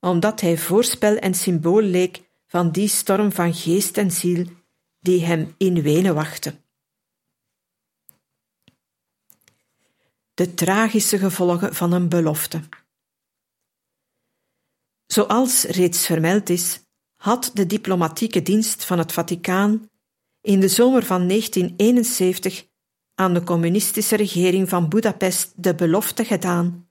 omdat 0.01 0.41
hij 0.41 0.59
voorspel 0.59 1.17
en 1.17 1.35
symbool 1.35 1.83
leek 1.83 2.31
van 2.53 2.71
die 2.71 2.89
storm 2.89 3.33
van 3.33 3.55
geest 3.55 3.97
en 3.97 4.11
ziel 4.11 4.47
die 5.01 5.25
hem 5.25 5.55
in 5.57 5.83
Wenen 5.83 6.15
wachtte. 6.15 6.61
De 10.35 10.55
tragische 10.55 11.19
gevolgen 11.19 11.75
van 11.75 11.93
een 11.93 12.09
belofte. 12.09 12.61
Zoals 15.07 15.65
reeds 15.65 16.07
vermeld 16.07 16.49
is, 16.49 16.81
had 17.17 17.51
de 17.55 17.67
diplomatieke 17.67 18.43
dienst 18.43 18.85
van 18.85 18.99
het 18.99 19.13
Vaticaan 19.13 19.91
in 20.41 20.61
de 20.61 20.69
zomer 20.69 21.05
van 21.05 21.29
1971 21.29 22.67
aan 23.15 23.35
de 23.35 23.43
communistische 23.43 24.17
regering 24.17 24.69
van 24.69 24.89
Budapest 24.89 25.53
de 25.57 25.75
belofte 25.75 26.25
gedaan 26.25 26.89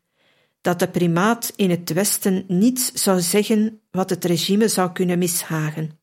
dat 0.62 0.80
de 0.80 0.89
primaat 0.89 1.53
in 1.56 1.70
het 1.70 1.94
Westen 1.94 2.46
niets 2.48 2.91
zou 2.91 3.20
zeggen 3.20 3.80
wat 3.91 4.10
het 4.10 4.25
regime 4.25 4.67
zou 4.67 4.91
kunnen 4.91 5.19
mishagen. 5.19 6.00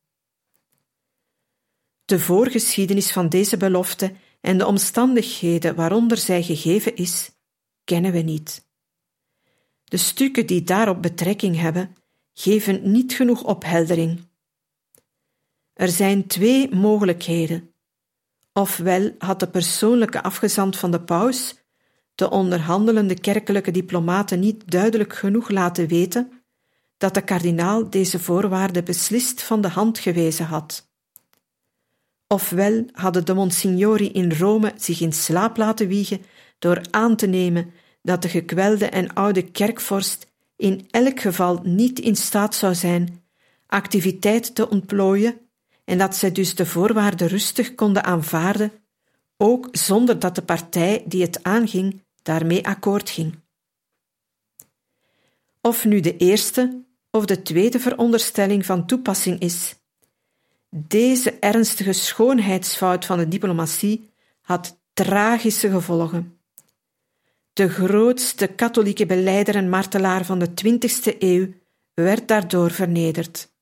De 2.05 2.21
voorgeschiedenis 2.21 3.13
van 3.13 3.29
deze 3.29 3.57
belofte 3.57 4.15
en 4.41 4.59
de 4.59 4.67
omstandigheden 4.67 5.75
waaronder 5.75 6.17
zij 6.17 6.43
gegeven 6.43 6.97
is, 6.97 7.31
kennen 7.85 8.13
we 8.13 8.19
niet. 8.19 8.67
De 9.85 9.97
stukken 9.97 10.47
die 10.47 10.63
daarop 10.63 11.03
betrekking 11.03 11.57
hebben, 11.57 11.97
geven 12.33 12.91
niet 12.91 13.13
genoeg 13.13 13.45
opheldering. 13.45 14.27
Er 15.73 15.89
zijn 15.89 16.27
twee 16.27 16.75
mogelijkheden. 16.75 17.73
Ofwel 18.53 19.15
had 19.19 19.41
de 19.41 19.49
persoonlijke 19.49 20.23
afgezant 20.23 20.77
van 20.77 20.91
de 20.91 21.01
paus 21.01 21.55
de 22.15 22.31
onderhandelende 22.31 23.21
kerkelijke 23.21 23.71
diplomaten 23.71 24.41
niet 24.41 24.71
duidelijk 24.71 25.15
genoeg 25.15 25.49
laten 25.49 25.87
weten 25.87 26.38
dat 26.99 27.15
de 27.15 27.23
kardinaal 27.23 27.91
deze 27.91 28.19
voorwaarde 28.19 28.83
beslist 28.83 29.43
van 29.43 29.61
de 29.61 29.69
hand 29.69 29.99
gewezen 29.99 30.47
had. 30.47 30.87
Ofwel 32.27 32.85
hadden 32.93 33.25
de 33.25 33.35
monsignori 33.35 34.13
in 34.13 34.33
Rome 34.33 34.73
zich 34.77 35.01
in 35.01 35.13
slaap 35.13 35.57
laten 35.57 35.89
wiegen 35.89 36.23
door 36.59 36.81
aan 36.91 37.17
te 37.17 37.27
nemen 37.27 37.73
dat 38.03 38.23
de 38.23 38.29
gekwelde 38.29 38.87
en 38.87 39.15
oude 39.15 39.51
kerkvorst 39.51 40.27
in 40.57 40.87
elk 40.91 41.21
geval 41.21 41.61
niet 41.63 41.99
in 41.99 42.17
staat 42.17 42.55
zou 42.55 42.75
zijn 42.75 43.23
activiteit 43.67 44.55
te 44.55 44.69
ontplooien 44.69 45.41
en 45.85 45.99
dat 45.99 46.17
zij 46.17 46.33
dus 46.33 46.55
de 46.55 46.67
voorwaarden 46.67 47.29
rustig 47.29 47.75
konden 47.75 48.05
aanvaarden, 48.05 48.73
ook 49.37 49.69
zonder 49.73 50.19
dat 50.19 50.35
de 50.35 50.43
partij 50.43 51.05
die 51.07 51.23
het 51.23 51.43
aanging 51.43 52.03
daarmee 52.23 52.67
akkoord 52.67 53.11
ging. 53.11 53.39
Of 55.61 55.85
nu 55.85 56.01
de 56.01 56.17
eerste 56.17 56.85
of 57.11 57.25
de 57.25 57.43
tweede 57.43 57.81
veronderstelling 57.81 58.67
van 58.67 58.87
toepassing 58.87 59.41
is. 59.41 59.77
Deze 60.71 61.31
ernstige 61.31 61.93
schoonheidsfout 61.93 63.05
van 63.05 63.19
de 63.19 63.29
diplomatie 63.29 64.11
had 64.41 64.81
tragische 64.93 65.71
gevolgen. 65.71 66.39
De 67.53 67.69
grootste 67.69 68.47
katholieke 68.47 69.07
beleider 69.07 69.55
en 69.57 69.69
martelaar 69.69 70.25
van 70.25 70.39
de 70.39 70.49
20e 70.49 71.19
eeuw 71.19 71.49
werd 71.95 72.29
daardoor 72.29 72.71
vernederd. 72.71 73.53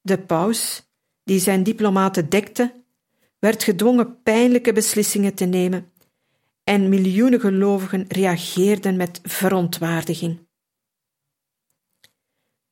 De 0.00 0.18
paus, 0.18 0.82
die 1.24 1.38
zijn 1.38 1.62
diplomaten 1.62 2.28
dekte, 2.28 2.74
werd 3.38 3.62
gedwongen 3.62 4.22
pijnlijke 4.22 4.72
beslissingen 4.72 5.34
te 5.34 5.44
nemen 5.44 5.92
en 6.64 6.88
miljoenen 6.88 7.40
gelovigen 7.40 8.04
reageerden 8.08 8.96
met 8.96 9.20
verontwaardiging. 9.22 10.38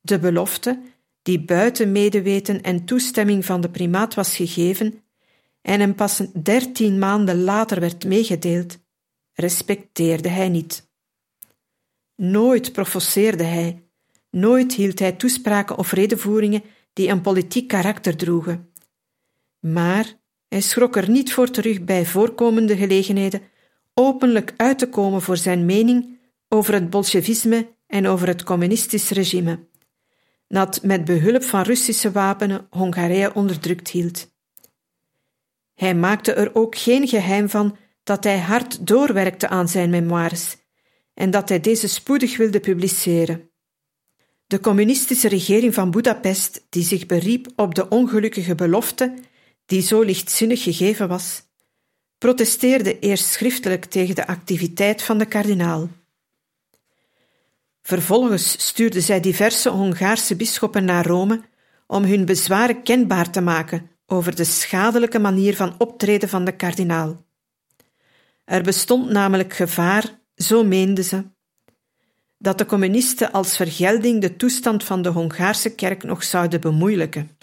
De 0.09 0.19
belofte, 0.19 0.81
die 1.21 1.45
buiten 1.45 1.91
medeweten 1.91 2.61
en 2.61 2.85
toestemming 2.85 3.45
van 3.45 3.61
de 3.61 3.69
primaat 3.69 4.13
was 4.13 4.35
gegeven 4.35 5.03
en 5.61 5.79
hem 5.79 5.95
pas 5.95 6.21
dertien 6.43 6.99
maanden 6.99 7.43
later 7.43 7.79
werd 7.79 8.05
meegedeeld, 8.05 8.77
respecteerde 9.33 10.29
hij 10.29 10.49
niet. 10.49 10.89
Nooit 12.15 12.71
professeerde 12.71 13.43
hij, 13.43 13.83
nooit 14.29 14.73
hield 14.73 14.99
hij 14.99 15.11
toespraken 15.11 15.77
of 15.77 15.91
redenvoeringen 15.91 16.63
die 16.93 17.07
een 17.07 17.21
politiek 17.21 17.67
karakter 17.67 18.15
droegen. 18.15 18.71
Maar 19.59 20.13
hij 20.47 20.61
schrok 20.61 20.95
er 20.95 21.09
niet 21.09 21.33
voor 21.33 21.49
terug 21.49 21.83
bij 21.83 22.05
voorkomende 22.05 22.77
gelegenheden 22.77 23.41
openlijk 23.93 24.53
uit 24.57 24.79
te 24.79 24.89
komen 24.89 25.21
voor 25.21 25.37
zijn 25.37 25.65
mening 25.65 26.19
over 26.47 26.73
het 26.73 26.89
bolsjevisme 26.89 27.67
en 27.87 28.07
over 28.07 28.27
het 28.27 28.43
communistisch 28.43 29.09
regime, 29.09 29.67
dat 30.49 30.83
met 30.83 31.05
behulp 31.05 31.43
van 31.43 31.61
Russische 31.61 32.11
wapenen 32.11 32.67
Hongarije 32.69 33.33
onderdrukt 33.33 33.89
hield. 33.89 34.31
Hij 35.73 35.95
maakte 35.95 36.33
er 36.33 36.55
ook 36.55 36.77
geen 36.77 37.07
geheim 37.07 37.49
van 37.49 37.77
dat 38.03 38.23
hij 38.23 38.39
hard 38.39 38.87
doorwerkte 38.87 39.47
aan 39.47 39.67
zijn 39.67 39.89
memoires 39.89 40.57
en 41.13 41.31
dat 41.31 41.49
hij 41.49 41.59
deze 41.59 41.87
spoedig 41.87 42.37
wilde 42.37 42.59
publiceren. 42.59 43.51
De 44.47 44.59
communistische 44.59 45.27
regering 45.27 45.73
van 45.73 45.91
Budapest, 45.91 46.65
die 46.69 46.83
zich 46.83 47.05
beriep 47.05 47.47
op 47.55 47.75
de 47.75 47.89
ongelukkige 47.89 48.55
belofte 48.55 49.13
die 49.65 49.81
zo 49.81 50.01
lichtzinnig 50.01 50.63
gegeven 50.63 51.07
was, 51.07 51.43
protesteerde 52.17 52.99
eerst 52.99 53.25
schriftelijk 53.25 53.85
tegen 53.85 54.15
de 54.15 54.27
activiteit 54.27 55.01
van 55.01 55.17
de 55.17 55.25
kardinaal. 55.25 55.89
Vervolgens 57.89 58.65
stuurde 58.67 59.01
zij 59.01 59.19
diverse 59.19 59.69
Hongaarse 59.69 60.35
bisschoppen 60.35 60.85
naar 60.85 61.05
Rome 61.05 61.41
om 61.87 62.03
hun 62.03 62.25
bezwaren 62.25 62.83
kenbaar 62.83 63.31
te 63.31 63.41
maken 63.41 63.89
over 64.05 64.35
de 64.35 64.43
schadelijke 64.43 65.19
manier 65.19 65.55
van 65.55 65.75
optreden 65.77 66.29
van 66.29 66.45
de 66.45 66.55
kardinaal. 66.55 67.25
Er 68.45 68.63
bestond 68.63 69.09
namelijk 69.09 69.53
gevaar, 69.53 70.19
zo 70.35 70.63
meenden 70.63 71.03
ze, 71.03 71.23
dat 72.37 72.57
de 72.57 72.65
communisten 72.65 73.31
als 73.31 73.55
vergelding 73.55 74.21
de 74.21 74.35
toestand 74.35 74.83
van 74.83 75.01
de 75.01 75.09
Hongaarse 75.09 75.75
kerk 75.75 76.03
nog 76.03 76.23
zouden 76.23 76.61
bemoeilijken. 76.61 77.37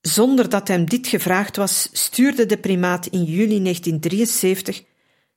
Zonder 0.00 0.48
dat 0.48 0.68
hem 0.68 0.84
dit 0.84 1.06
gevraagd 1.06 1.56
was, 1.56 1.88
stuurde 1.92 2.46
de 2.46 2.58
primaat 2.58 3.06
in 3.06 3.24
juli 3.24 3.62
1973 3.62 4.84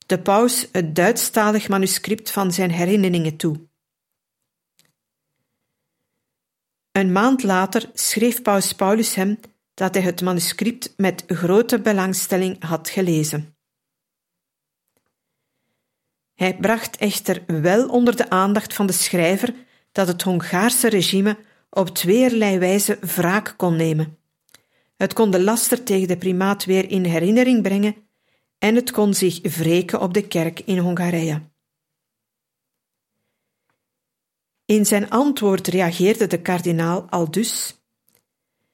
de 0.05 0.19
paus 0.21 0.67
het 0.71 0.95
Duitsstalig 0.95 1.69
manuscript 1.69 2.31
van 2.31 2.51
zijn 2.51 2.71
herinneringen 2.71 3.37
toe. 3.37 3.69
Een 6.91 7.11
maand 7.11 7.43
later 7.43 7.89
schreef 7.93 8.41
paus 8.41 8.73
Paulus 8.73 9.15
hem 9.15 9.39
dat 9.73 9.93
hij 9.93 10.03
het 10.03 10.21
manuscript 10.21 10.93
met 10.97 11.23
grote 11.27 11.79
belangstelling 11.79 12.63
had 12.63 12.89
gelezen. 12.89 13.55
Hij 16.33 16.57
bracht 16.57 16.97
echter 16.97 17.43
wel 17.61 17.87
onder 17.87 18.15
de 18.15 18.29
aandacht 18.29 18.73
van 18.73 18.85
de 18.85 18.93
schrijver 18.93 19.53
dat 19.91 20.07
het 20.07 20.21
Hongaarse 20.21 20.89
regime 20.89 21.37
op 21.69 21.89
tweeërlei 21.89 22.59
wijze 22.59 22.97
wraak 23.01 23.53
kon 23.57 23.75
nemen. 23.75 24.17
Het 24.97 25.13
kon 25.13 25.31
de 25.31 25.41
laster 25.41 25.83
tegen 25.83 26.07
de 26.07 26.17
primaat 26.17 26.65
weer 26.65 26.89
in 26.89 27.03
herinnering 27.03 27.61
brengen 27.61 27.95
en 28.61 28.75
het 28.75 28.91
kon 28.91 29.13
zich 29.13 29.41
wreken 29.41 30.01
op 30.01 30.13
de 30.13 30.27
kerk 30.27 30.59
in 30.59 30.77
Hongarije. 30.77 31.41
In 34.65 34.85
zijn 34.85 35.09
antwoord 35.09 35.67
reageerde 35.67 36.27
de 36.27 36.41
kardinaal 36.41 37.07
al 37.09 37.31
dus: 37.31 37.81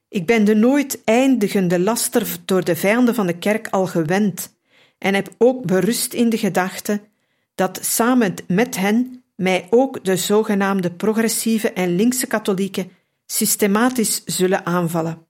Ik 0.09 0.25
ben 0.25 0.45
de 0.45 0.55
nooit 0.55 1.03
eindigende 1.03 1.79
laster 1.79 2.37
door 2.45 2.63
de 2.63 2.75
vijanden 2.75 3.15
van 3.15 3.27
de 3.27 3.37
kerk 3.37 3.67
al 3.67 3.87
gewend 3.87 4.55
en 4.97 5.13
heb 5.13 5.35
ook 5.37 5.65
berust 5.65 6.13
in 6.13 6.29
de 6.29 6.37
gedachte 6.37 7.01
dat 7.55 7.79
samen 7.85 8.33
met 8.47 8.75
hen 8.75 9.23
mij 9.35 9.67
ook 9.69 10.03
de 10.03 10.17
zogenaamde 10.17 10.91
progressieve 10.91 11.71
en 11.71 11.95
linkse 11.95 12.27
katholieken 12.27 12.91
systematisch 13.25 14.23
zullen 14.25 14.65
aanvallen. 14.65 15.26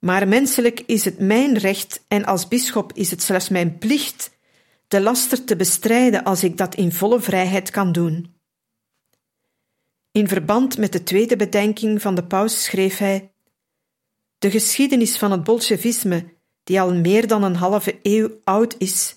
Maar 0.00 0.28
menselijk 0.28 0.80
is 0.80 1.04
het 1.04 1.18
mijn 1.18 1.58
recht 1.58 2.04
en 2.08 2.24
als 2.24 2.48
bisschop 2.48 2.92
is 2.92 3.10
het 3.10 3.22
zelfs 3.22 3.48
mijn 3.48 3.78
plicht 3.78 4.38
de 4.88 5.00
laster 5.00 5.44
te 5.44 5.56
bestrijden 5.56 6.24
als 6.24 6.44
ik 6.44 6.56
dat 6.56 6.74
in 6.74 6.92
volle 6.92 7.20
vrijheid 7.20 7.70
kan 7.70 7.92
doen. 7.92 8.34
In 10.12 10.28
verband 10.28 10.78
met 10.78 10.92
de 10.92 11.02
tweede 11.02 11.36
bedenking 11.36 12.02
van 12.02 12.14
de 12.14 12.24
paus 12.24 12.64
schreef 12.64 12.98
hij: 12.98 13.32
De 14.38 14.50
geschiedenis 14.50 15.18
van 15.18 15.30
het 15.30 15.44
bolsjevisme, 15.44 16.34
die 16.64 16.80
al 16.80 16.94
meer 16.94 17.26
dan 17.26 17.42
een 17.42 17.56
halve 17.56 17.98
eeuw 18.02 18.40
oud 18.44 18.74
is, 18.78 19.16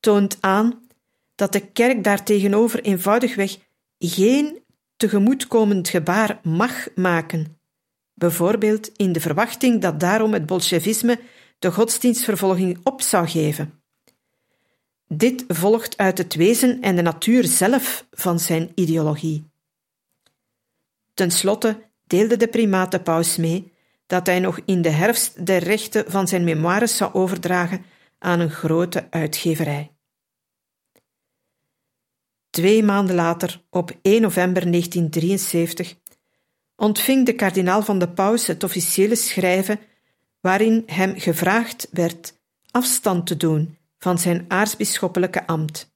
toont 0.00 0.36
aan 0.40 0.86
dat 1.34 1.52
de 1.52 1.66
kerk 1.72 2.04
daartegenover 2.04 2.82
eenvoudigweg 2.82 3.58
geen 3.98 4.62
tegemoetkomend 4.96 5.88
gebaar 5.88 6.40
mag 6.42 6.94
maken 6.94 7.61
bijvoorbeeld 8.22 8.88
in 8.96 9.12
de 9.12 9.20
verwachting 9.20 9.80
dat 9.80 10.00
daarom 10.00 10.32
het 10.32 10.46
bolsjevisme 10.46 11.20
de 11.58 11.72
godsdienstvervolging 11.72 12.80
op 12.82 13.00
zou 13.00 13.28
geven. 13.28 13.82
Dit 15.08 15.44
volgt 15.48 15.96
uit 15.96 16.18
het 16.18 16.34
wezen 16.34 16.80
en 16.80 16.96
de 16.96 17.02
natuur 17.02 17.44
zelf 17.44 18.06
van 18.10 18.38
zijn 18.38 18.72
ideologie. 18.74 19.50
Ten 21.14 21.30
slotte 21.30 21.90
deelde 22.06 22.36
de 22.36 22.48
primaat 22.48 22.90
de 22.90 23.00
paus 23.00 23.36
mee 23.36 23.72
dat 24.06 24.26
hij 24.26 24.40
nog 24.40 24.60
in 24.64 24.82
de 24.82 24.90
herfst 24.90 25.46
de 25.46 25.56
rechten 25.56 26.10
van 26.10 26.28
zijn 26.28 26.44
memoires 26.44 26.96
zou 26.96 27.12
overdragen 27.12 27.84
aan 28.18 28.40
een 28.40 28.50
grote 28.50 29.06
uitgeverij. 29.10 29.92
Twee 32.50 32.82
maanden 32.82 33.14
later, 33.14 33.62
op 33.70 33.90
1 34.02 34.22
november 34.22 34.70
1973, 34.70 35.94
ontving 36.82 37.26
de 37.26 37.34
kardinaal 37.34 37.82
van 37.82 37.98
de 37.98 38.08
paus 38.08 38.46
het 38.46 38.64
officiële 38.64 39.14
schrijven 39.14 39.80
waarin 40.40 40.82
hem 40.86 41.18
gevraagd 41.18 41.88
werd 41.90 42.34
afstand 42.70 43.26
te 43.26 43.36
doen 43.36 43.76
van 43.98 44.18
zijn 44.18 44.44
aartsbisschoppelijke 44.48 45.46
ambt. 45.46 45.90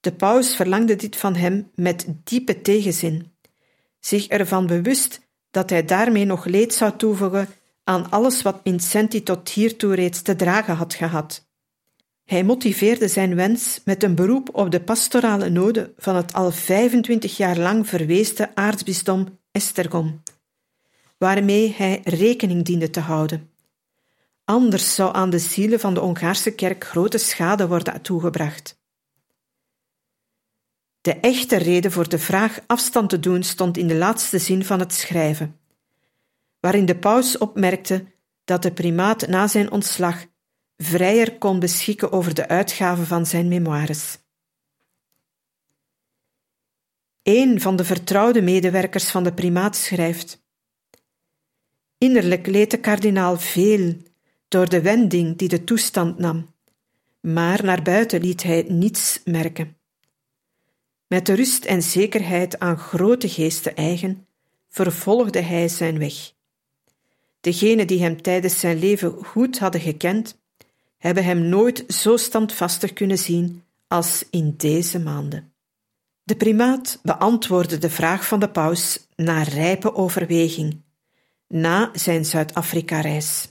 De 0.00 0.12
paus 0.12 0.56
verlangde 0.56 0.96
dit 0.96 1.16
van 1.16 1.34
hem 1.34 1.70
met 1.74 2.06
diepe 2.24 2.60
tegenzin, 2.60 3.32
zich 4.00 4.26
ervan 4.26 4.66
bewust 4.66 5.20
dat 5.50 5.70
hij 5.70 5.84
daarmee 5.84 6.24
nog 6.24 6.44
leed 6.44 6.74
zou 6.74 6.96
toevoegen 6.96 7.48
aan 7.84 8.10
alles 8.10 8.42
wat 8.42 8.60
Vincenti 8.64 9.22
tot 9.22 9.48
hiertoe 9.48 9.94
reeds 9.94 10.22
te 10.22 10.36
dragen 10.36 10.74
had 10.74 10.94
gehad. 10.94 11.48
Hij 12.24 12.44
motiveerde 12.44 13.08
zijn 13.08 13.34
wens 13.34 13.80
met 13.84 14.02
een 14.02 14.14
beroep 14.14 14.48
op 14.52 14.70
de 14.70 14.80
pastorale 14.80 15.48
noden 15.48 15.92
van 15.96 16.16
het 16.16 16.32
al 16.32 16.50
25 16.50 17.36
jaar 17.36 17.58
lang 17.58 17.88
verweesde 17.88 18.54
aartsbisdom 18.54 19.39
Estergom, 19.52 20.22
waarmee 21.18 21.74
hij 21.76 22.00
rekening 22.04 22.64
diende 22.64 22.90
te 22.90 23.00
houden. 23.00 23.50
Anders 24.44 24.94
zou 24.94 25.14
aan 25.14 25.30
de 25.30 25.38
zielen 25.38 25.80
van 25.80 25.94
de 25.94 26.00
Hongaarse 26.00 26.54
kerk 26.54 26.84
grote 26.84 27.18
schade 27.18 27.68
worden 27.68 28.02
toegebracht. 28.02 28.78
De 31.00 31.14
echte 31.14 31.56
reden 31.56 31.92
voor 31.92 32.08
de 32.08 32.18
vraag 32.18 32.60
afstand 32.66 33.10
te 33.10 33.20
doen 33.20 33.42
stond 33.42 33.76
in 33.76 33.86
de 33.86 33.94
laatste 33.94 34.38
zin 34.38 34.64
van 34.64 34.78
het 34.78 34.92
schrijven. 34.92 35.58
waarin 36.60 36.84
de 36.84 36.96
paus 36.96 37.38
opmerkte 37.38 38.04
dat 38.44 38.62
de 38.62 38.72
primaat 38.72 39.26
na 39.26 39.46
zijn 39.46 39.70
ontslag 39.70 40.26
vrijer 40.76 41.38
kon 41.38 41.58
beschikken 41.58 42.12
over 42.12 42.34
de 42.34 42.48
uitgaven 42.48 43.06
van 43.06 43.26
zijn 43.26 43.48
memoires. 43.48 44.18
Een 47.22 47.60
van 47.60 47.76
de 47.76 47.84
vertrouwde 47.84 48.42
medewerkers 48.42 49.10
van 49.10 49.24
de 49.24 49.32
primaat 49.32 49.76
schrijft: 49.76 50.42
Innerlijk 51.98 52.46
leed 52.46 52.70
de 52.70 52.78
kardinaal 52.78 53.38
veel 53.38 53.96
door 54.48 54.68
de 54.68 54.80
wending 54.82 55.36
die 55.36 55.48
de 55.48 55.64
toestand 55.64 56.18
nam, 56.18 56.54
maar 57.20 57.64
naar 57.64 57.82
buiten 57.82 58.20
liet 58.20 58.42
hij 58.42 58.64
niets 58.68 59.20
merken. 59.24 59.76
Met 61.06 61.26
de 61.26 61.34
rust 61.34 61.64
en 61.64 61.82
zekerheid 61.82 62.58
aan 62.58 62.78
grote 62.78 63.28
geesten 63.28 63.76
eigen, 63.76 64.26
vervolgde 64.68 65.40
hij 65.40 65.68
zijn 65.68 65.98
weg. 65.98 66.32
Degenen 67.40 67.86
die 67.86 68.02
hem 68.02 68.22
tijdens 68.22 68.60
zijn 68.60 68.78
leven 68.78 69.12
goed 69.24 69.58
hadden 69.58 69.80
gekend, 69.80 70.38
hebben 70.98 71.24
hem 71.24 71.48
nooit 71.48 71.84
zo 71.88 72.16
standvastig 72.16 72.92
kunnen 72.92 73.18
zien 73.18 73.62
als 73.88 74.24
in 74.30 74.54
deze 74.56 74.98
maanden. 74.98 75.49
De 76.30 76.36
primaat 76.36 76.98
beantwoordde 77.02 77.78
de 77.78 77.90
vraag 77.90 78.26
van 78.26 78.40
de 78.40 78.50
paus 78.50 79.06
na 79.16 79.42
rijpe 79.42 79.94
overweging, 79.94 80.82
na 81.48 81.90
zijn 81.92 82.24
Zuid-Afrika-reis. 82.24 83.48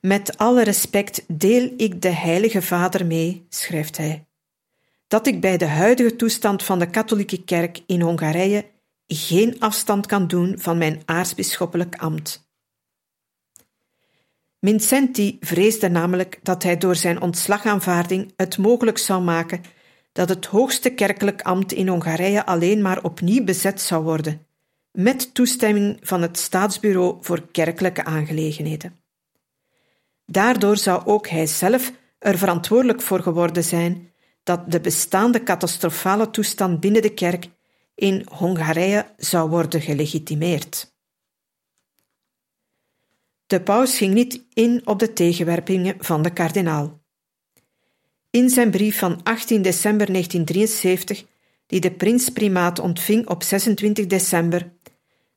Met 0.00 0.38
alle 0.38 0.62
respect 0.62 1.24
deel 1.28 1.72
ik 1.76 2.02
de 2.02 2.08
Heilige 2.08 2.62
Vader 2.62 3.06
mee, 3.06 3.46
schrijft 3.48 3.96
hij, 3.96 4.26
dat 5.08 5.26
ik 5.26 5.40
bij 5.40 5.56
de 5.56 5.66
huidige 5.66 6.16
toestand 6.16 6.62
van 6.62 6.78
de 6.78 6.90
katholieke 6.90 7.44
kerk 7.44 7.82
in 7.86 8.00
Hongarije 8.00 8.66
geen 9.06 9.60
afstand 9.60 10.06
kan 10.06 10.26
doen 10.26 10.58
van 10.58 10.78
mijn 10.78 11.02
aartsbisschoppelijk 11.04 11.96
ambt. 11.96 12.48
Vincenti 14.60 15.36
vreesde 15.40 15.88
namelijk 15.88 16.38
dat 16.42 16.62
hij 16.62 16.76
door 16.76 16.96
zijn 16.96 17.20
ontslagaanvaarding 17.20 18.32
het 18.36 18.58
mogelijk 18.58 18.98
zou 18.98 19.22
maken 19.22 19.82
dat 20.14 20.28
het 20.28 20.46
hoogste 20.46 20.90
kerkelijk 20.90 21.42
ambt 21.42 21.72
in 21.72 21.88
Hongarije 21.88 22.46
alleen 22.46 22.82
maar 22.82 23.02
opnieuw 23.02 23.44
bezet 23.44 23.80
zou 23.80 24.04
worden, 24.04 24.46
met 24.92 25.34
toestemming 25.34 25.98
van 26.00 26.22
het 26.22 26.38
Staatsbureau 26.38 27.16
voor 27.20 27.50
Kerkelijke 27.50 28.04
Aangelegenheden. 28.04 29.00
Daardoor 30.26 30.76
zou 30.76 31.04
ook 31.04 31.28
hij 31.28 31.46
zelf 31.46 31.92
er 32.18 32.38
verantwoordelijk 32.38 33.02
voor 33.02 33.22
geworden 33.22 33.64
zijn 33.64 34.12
dat 34.42 34.70
de 34.70 34.80
bestaande 34.80 35.42
catastrofale 35.42 36.30
toestand 36.30 36.80
binnen 36.80 37.02
de 37.02 37.14
kerk 37.14 37.48
in 37.94 38.26
Hongarije 38.30 39.06
zou 39.16 39.50
worden 39.50 39.80
gelegitimeerd. 39.80 40.94
De 43.46 43.62
paus 43.62 43.96
ging 43.96 44.14
niet 44.14 44.46
in 44.52 44.86
op 44.86 44.98
de 44.98 45.12
tegenwerpingen 45.12 45.96
van 45.98 46.22
de 46.22 46.32
kardinaal. 46.32 47.03
In 48.34 48.50
zijn 48.50 48.70
brief 48.70 48.98
van 48.98 49.22
18 49.22 49.62
december 49.62 50.06
1973, 50.06 51.24
die 51.66 51.80
de 51.80 51.92
prins-primaat 51.92 52.78
ontving 52.78 53.28
op 53.28 53.42
26 53.42 54.06
december, 54.06 54.72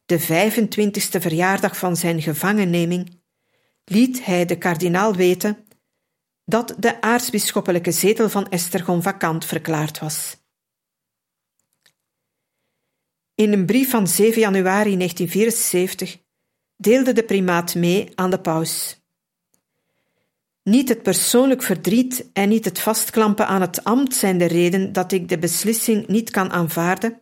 de 0.06 0.22
25ste 0.22 1.22
verjaardag 1.22 1.78
van 1.78 1.96
zijn 1.96 2.22
gevangenneming, 2.22 3.20
liet 3.84 4.26
hij 4.26 4.46
de 4.46 4.58
kardinaal 4.58 5.16
weten 5.16 5.66
dat 6.46 6.76
de 6.80 7.02
aartsbisschoppelijke 7.02 7.92
zetel 7.92 8.30
van 8.30 8.50
Estergom 8.50 9.02
vakant 9.02 9.46
verklaard 9.46 10.00
was. 10.00 10.38
In 13.36 13.54
een 13.54 13.66
brief 13.66 13.90
van 13.90 14.08
7 14.08 14.42
januari 14.42 14.98
1974 14.98 16.18
deelde 16.76 17.14
de 17.14 17.24
primaat 17.24 17.76
mee 17.76 18.12
aan 18.16 18.30
de 18.30 18.40
paus. 18.40 18.97
Niet 20.68 20.90
het 20.90 21.04
persoonlijk 21.04 21.64
verdriet 21.64 22.30
en 22.34 22.50
niet 22.50 22.66
het 22.66 22.80
vastklampen 22.80 23.48
aan 23.48 23.62
het 23.62 23.84
ambt 23.84 24.16
zijn 24.16 24.38
de 24.38 24.46
reden 24.46 24.94
dat 24.94 25.12
ik 25.12 25.30
de 25.30 25.38
beslissing 25.38 26.08
niet 26.08 26.30
kan 26.30 26.52
aanvaarden. 26.52 27.20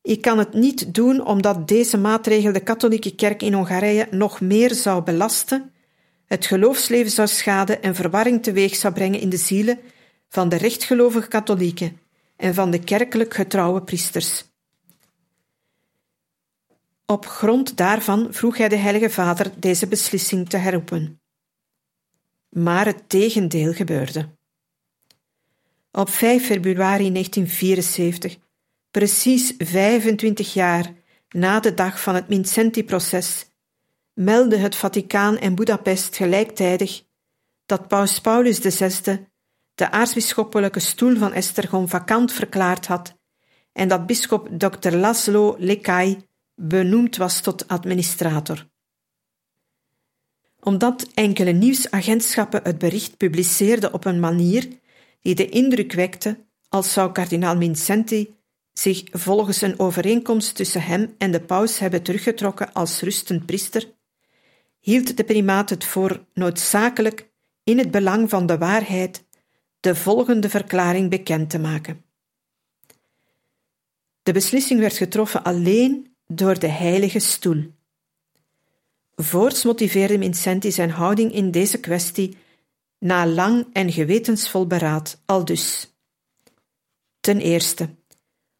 Ik 0.00 0.20
kan 0.20 0.38
het 0.38 0.54
niet 0.54 0.94
doen 0.94 1.26
omdat 1.26 1.68
deze 1.68 1.98
maatregel 1.98 2.52
de 2.52 2.60
katholieke 2.60 3.14
kerk 3.14 3.42
in 3.42 3.52
Hongarije 3.52 4.08
nog 4.10 4.40
meer 4.40 4.74
zou 4.74 5.02
belasten, 5.02 5.72
het 6.26 6.46
geloofsleven 6.46 7.10
zou 7.10 7.28
schaden 7.28 7.82
en 7.82 7.94
verwarring 7.94 8.42
teweeg 8.42 8.76
zou 8.76 8.94
brengen 8.94 9.20
in 9.20 9.28
de 9.28 9.36
zielen 9.36 9.78
van 10.28 10.48
de 10.48 10.56
rechtgelovige 10.56 11.28
katholieken 11.28 12.00
en 12.36 12.54
van 12.54 12.70
de 12.70 12.78
kerkelijk 12.78 13.34
getrouwe 13.34 13.82
priesters. 13.82 14.44
Op 17.06 17.26
grond 17.26 17.76
daarvan 17.76 18.26
vroeg 18.30 18.56
hij 18.56 18.68
de 18.68 18.76
Heilige 18.76 19.10
Vader 19.10 19.50
deze 19.58 19.86
beslissing 19.86 20.48
te 20.48 20.56
herroepen. 20.56 21.21
Maar 22.52 22.86
het 22.86 23.08
tegendeel 23.08 23.72
gebeurde. 23.72 24.28
Op 25.92 26.10
5 26.10 26.46
februari 26.46 27.12
1974, 27.12 28.36
precies 28.90 29.54
25 29.58 30.52
jaar 30.52 30.92
na 31.28 31.60
de 31.60 31.74
dag 31.74 32.00
van 32.00 32.14
het 32.14 32.24
Vincenti-proces, 32.28 33.46
meldde 34.14 34.56
het 34.56 34.76
Vaticaan 34.76 35.38
en 35.38 35.54
Budapest 35.54 36.16
gelijktijdig 36.16 37.02
dat 37.66 37.88
Paus 37.88 38.20
Paulus 38.20 38.58
VI 38.58 39.26
de 39.74 39.90
aartsbisschoppelijke 39.90 40.80
stoel 40.80 41.16
van 41.16 41.32
Estergom 41.32 41.88
vakant 41.88 42.32
verklaard 42.32 42.86
had 42.86 43.20
en 43.72 43.88
dat 43.88 44.06
bisschop 44.06 44.48
Dr. 44.58 44.90
Laszlo 44.90 45.56
Lekai 45.58 46.26
benoemd 46.54 47.16
was 47.16 47.40
tot 47.40 47.68
administrator. 47.68 48.70
Omdat 50.64 51.08
enkele 51.14 51.52
nieuwsagentschappen 51.52 52.60
het 52.62 52.78
bericht 52.78 53.16
publiceerden 53.16 53.92
op 53.92 54.04
een 54.04 54.20
manier 54.20 54.68
die 55.20 55.34
de 55.34 55.48
indruk 55.48 55.92
wekte 55.92 56.38
als 56.68 56.92
zou 56.92 57.12
kardinaal 57.12 57.56
Vincenti 57.56 58.34
zich 58.72 59.02
volgens 59.10 59.60
een 59.60 59.78
overeenkomst 59.78 60.54
tussen 60.54 60.82
hem 60.82 61.14
en 61.18 61.30
de 61.30 61.40
paus 61.40 61.78
hebben 61.78 62.02
teruggetrokken 62.02 62.72
als 62.72 63.00
rustend 63.00 63.46
priester, 63.46 63.92
hield 64.80 65.16
de 65.16 65.24
primaat 65.24 65.70
het 65.70 65.84
voor 65.84 66.24
noodzakelijk 66.34 67.30
in 67.64 67.78
het 67.78 67.90
belang 67.90 68.30
van 68.30 68.46
de 68.46 68.58
waarheid 68.58 69.24
de 69.80 69.94
volgende 69.94 70.48
verklaring 70.48 71.10
bekend 71.10 71.50
te 71.50 71.58
maken. 71.58 72.04
De 74.22 74.32
beslissing 74.32 74.80
werd 74.80 74.96
getroffen 74.96 75.42
alleen 75.42 76.14
door 76.26 76.58
de 76.58 76.68
heilige 76.68 77.18
stoel. 77.18 77.72
Voorts 79.14 79.64
motiveerde 79.64 80.18
Vincenti 80.18 80.72
zijn 80.72 80.90
houding 80.90 81.32
in 81.32 81.50
deze 81.50 81.80
kwestie 81.80 82.36
na 82.98 83.26
lang 83.26 83.66
en 83.72 83.92
gewetensvol 83.92 84.66
beraad 84.66 85.22
al 85.26 85.44
dus. 85.44 85.94
Ten 87.20 87.40
eerste, 87.40 87.88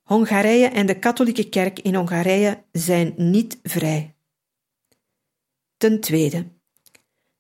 Hongarije 0.03 0.67
en 0.67 0.87
de 0.87 0.99
katholieke 0.99 1.49
kerk 1.49 1.79
in 1.79 1.95
Hongarije 1.95 2.63
zijn 2.73 3.15
niet 3.17 3.59
vrij. 3.63 4.15
Ten 5.77 6.01
tweede, 6.01 6.47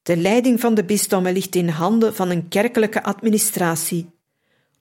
de 0.03 0.16
leiding 0.16 0.61
van 0.61 0.75
de 0.75 0.85
bisdommen 0.85 1.33
ligt 1.33 1.55
in 1.55 1.68
handen 1.68 2.14
van 2.14 2.31
een 2.31 2.48
kerkelijke 2.48 3.03
administratie, 3.03 4.11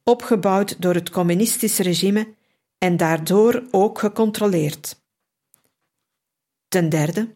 opgebouwd 0.04 0.82
door 0.82 0.94
het 0.94 1.10
communistische 1.10 1.84
regime 1.84 2.34
en 2.78 2.98
daardoor 2.98 3.64
ook 3.72 4.00
gecontroleerd. 4.00 5.02
Ten 6.68 6.90
derde, 6.90 7.36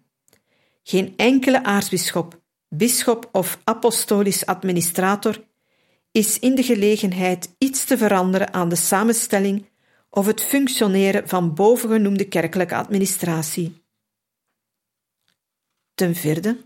geen 0.88 1.14
enkele 1.16 1.64
aartsbisschop, 1.64 2.42
bisschop 2.70 3.30
of 3.32 3.60
apostolisch 3.64 4.46
administrator 4.46 5.44
is 6.12 6.40
in 6.40 6.56
de 6.56 6.64
gelegenheid 6.64 7.56
iets 7.58 7.86
te 7.86 7.98
veranderen 7.98 8.54
aan 8.54 8.70
de 8.70 8.76
samenstelling 8.76 9.70
of 10.10 10.26
het 10.26 10.42
functioneren 10.42 11.28
van 11.28 11.54
bovengenoemde 11.54 12.28
kerkelijke 12.28 12.76
administratie. 12.76 13.84
Ten 15.94 16.16
vierde, 16.16 16.64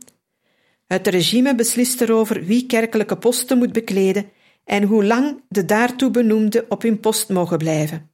het 0.85 1.07
regime 1.07 1.55
beslist 1.55 2.01
erover 2.01 2.45
wie 2.45 2.65
kerkelijke 2.65 3.17
posten 3.17 3.57
moet 3.57 3.73
bekleden 3.73 4.31
en 4.63 4.83
hoe 4.83 5.05
lang 5.05 5.43
de 5.47 5.65
daartoe 5.65 6.11
benoemde 6.11 6.65
op 6.69 6.81
hun 6.81 6.99
post 6.99 7.29
mogen 7.29 7.57
blijven. 7.57 8.11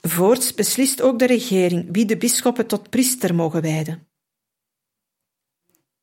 Voorts 0.00 0.54
beslist 0.54 1.02
ook 1.02 1.18
de 1.18 1.26
regering 1.26 1.88
wie 1.92 2.04
de 2.04 2.16
bisschoppen 2.16 2.66
tot 2.66 2.90
priester 2.90 3.34
mogen 3.34 3.62
wijden. 3.62 4.09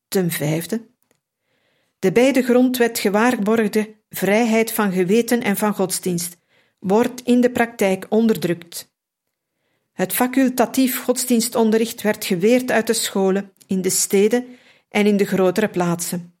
Ten 0.08 0.30
vijfde, 0.30 0.88
de 1.98 2.12
bij 2.12 2.32
de 2.32 2.42
grondwet 2.42 2.98
gewaarborgde 2.98 3.96
vrijheid 4.10 4.72
van 4.72 4.92
geweten 4.92 5.42
en 5.42 5.56
van 5.56 5.74
godsdienst 5.74 6.36
wordt 6.78 7.20
in 7.20 7.40
de 7.40 7.50
praktijk 7.50 8.06
onderdrukt. 8.08 8.92
Het 9.92 10.12
facultatief 10.12 11.02
godsdienstonderricht 11.02 12.02
werd 12.02 12.24
geweerd 12.24 12.70
uit 12.70 12.86
de 12.86 12.92
scholen, 12.92 13.52
in 13.66 13.82
de 13.82 13.90
steden 13.90 14.46
en 14.88 15.06
in 15.06 15.16
de 15.16 15.24
grotere 15.24 15.68
plaatsen. 15.68 16.38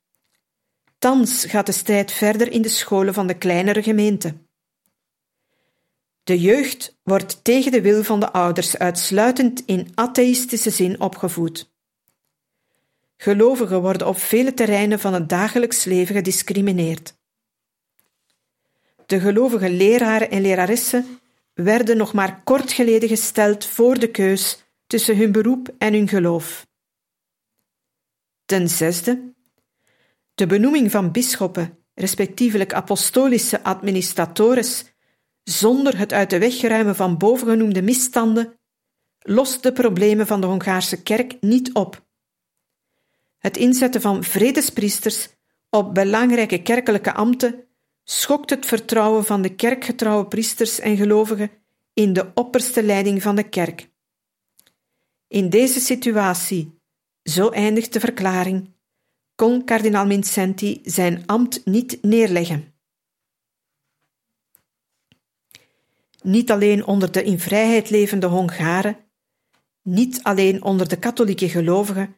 Thans 0.98 1.44
gaat 1.44 1.66
de 1.66 1.72
strijd 1.72 2.12
verder 2.12 2.52
in 2.52 2.62
de 2.62 2.68
scholen 2.68 3.14
van 3.14 3.26
de 3.26 3.38
kleinere 3.38 3.82
gemeenten. 3.82 4.48
De 6.22 6.40
jeugd 6.40 6.98
wordt 7.02 7.44
tegen 7.44 7.72
de 7.72 7.80
wil 7.80 8.04
van 8.04 8.20
de 8.20 8.32
ouders 8.32 8.78
uitsluitend 8.78 9.62
in 9.66 9.92
atheïstische 9.94 10.70
zin 10.70 11.00
opgevoed. 11.00 11.76
Gelovigen 13.20 13.80
worden 13.80 14.06
op 14.06 14.18
vele 14.18 14.54
terreinen 14.54 14.98
van 14.98 15.14
het 15.14 15.28
dagelijks 15.28 15.84
leven 15.84 16.14
gediscrimineerd. 16.14 17.16
De 19.06 19.20
gelovige 19.20 19.70
leraren 19.70 20.30
en 20.30 20.42
leraressen 20.42 21.20
werden 21.54 21.96
nog 21.96 22.12
maar 22.12 22.42
kort 22.44 22.72
geleden 22.72 23.08
gesteld 23.08 23.64
voor 23.64 23.98
de 23.98 24.10
keus 24.10 24.64
tussen 24.86 25.16
hun 25.16 25.32
beroep 25.32 25.74
en 25.78 25.92
hun 25.92 26.08
geloof. 26.08 26.66
Ten 28.44 28.68
zesde, 28.68 29.34
de 30.34 30.46
benoeming 30.46 30.90
van 30.90 31.12
bisschoppen, 31.12 31.78
respectievelijk 31.94 32.72
apostolische 32.72 33.62
administratores, 33.62 34.84
zonder 35.42 35.98
het 35.98 36.12
uit 36.12 36.30
de 36.30 36.38
weg 36.38 36.60
ruimen 36.60 36.96
van 36.96 37.18
bovengenoemde 37.18 37.82
misstanden, 37.82 38.58
lost 39.18 39.62
de 39.62 39.72
problemen 39.72 40.26
van 40.26 40.40
de 40.40 40.46
Hongaarse 40.46 41.02
kerk 41.02 41.36
niet 41.40 41.72
op. 41.72 42.06
Het 43.38 43.56
inzetten 43.56 44.00
van 44.00 44.24
vredespriesters 44.24 45.28
op 45.70 45.94
belangrijke 45.94 46.62
kerkelijke 46.62 47.14
ambten 47.14 47.64
schokt 48.04 48.50
het 48.50 48.66
vertrouwen 48.66 49.24
van 49.24 49.42
de 49.42 49.54
kerkgetrouwe 49.54 50.26
priesters 50.26 50.78
en 50.78 50.96
gelovigen 50.96 51.50
in 51.92 52.12
de 52.12 52.30
opperste 52.34 52.82
leiding 52.82 53.22
van 53.22 53.36
de 53.36 53.48
kerk. 53.48 53.90
In 55.26 55.50
deze 55.50 55.80
situatie, 55.80 56.80
zo 57.22 57.48
eindigt 57.48 57.92
de 57.92 58.00
verklaring, 58.00 58.76
kon 59.34 59.64
kardinaal 59.64 60.06
Vincenti 60.06 60.80
zijn 60.84 61.26
ambt 61.26 61.66
niet 61.66 62.02
neerleggen. 62.02 62.74
Niet 66.22 66.50
alleen 66.50 66.86
onder 66.86 67.12
de 67.12 67.22
in 67.22 67.38
vrijheid 67.38 67.90
levende 67.90 68.26
Hongaren, 68.26 68.96
niet 69.82 70.22
alleen 70.22 70.62
onder 70.62 70.88
de 70.88 70.98
katholieke 70.98 71.48
gelovigen, 71.48 72.16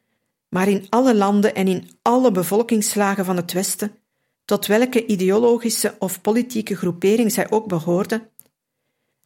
maar 0.51 0.69
in 0.69 0.87
alle 0.89 1.15
landen 1.15 1.55
en 1.55 1.69
in 1.69 1.91
alle 2.03 2.31
bevolkingslagen 2.31 3.25
van 3.25 3.37
het 3.37 3.53
Westen, 3.53 3.95
tot 4.45 4.67
welke 4.67 5.07
ideologische 5.07 5.95
of 5.99 6.21
politieke 6.21 6.77
groepering 6.77 7.33
zij 7.33 7.51
ook 7.51 7.67
behoorden, 7.67 8.29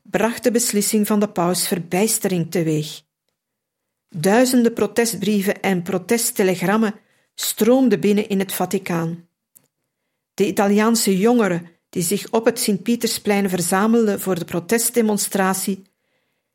bracht 0.02 0.42
de 0.42 0.50
beslissing 0.50 1.06
van 1.06 1.20
de 1.20 1.28
paus 1.28 1.68
verbijstering 1.68 2.50
teweeg. 2.50 3.02
Duizenden 4.08 4.72
protestbrieven 4.72 5.60
en 5.60 5.82
protesttelegrammen 5.82 6.94
stroomden 7.34 8.00
binnen 8.00 8.28
in 8.28 8.38
het 8.38 8.52
Vaticaan. 8.52 9.28
De 10.34 10.46
Italiaanse 10.46 11.18
jongeren 11.18 11.68
die 11.88 12.02
zich 12.02 12.30
op 12.30 12.44
het 12.44 12.58
Sint-Pietersplein 12.58 13.48
verzamelden 13.48 14.20
voor 14.20 14.38
de 14.38 14.44
protestdemonstratie, 14.44 15.82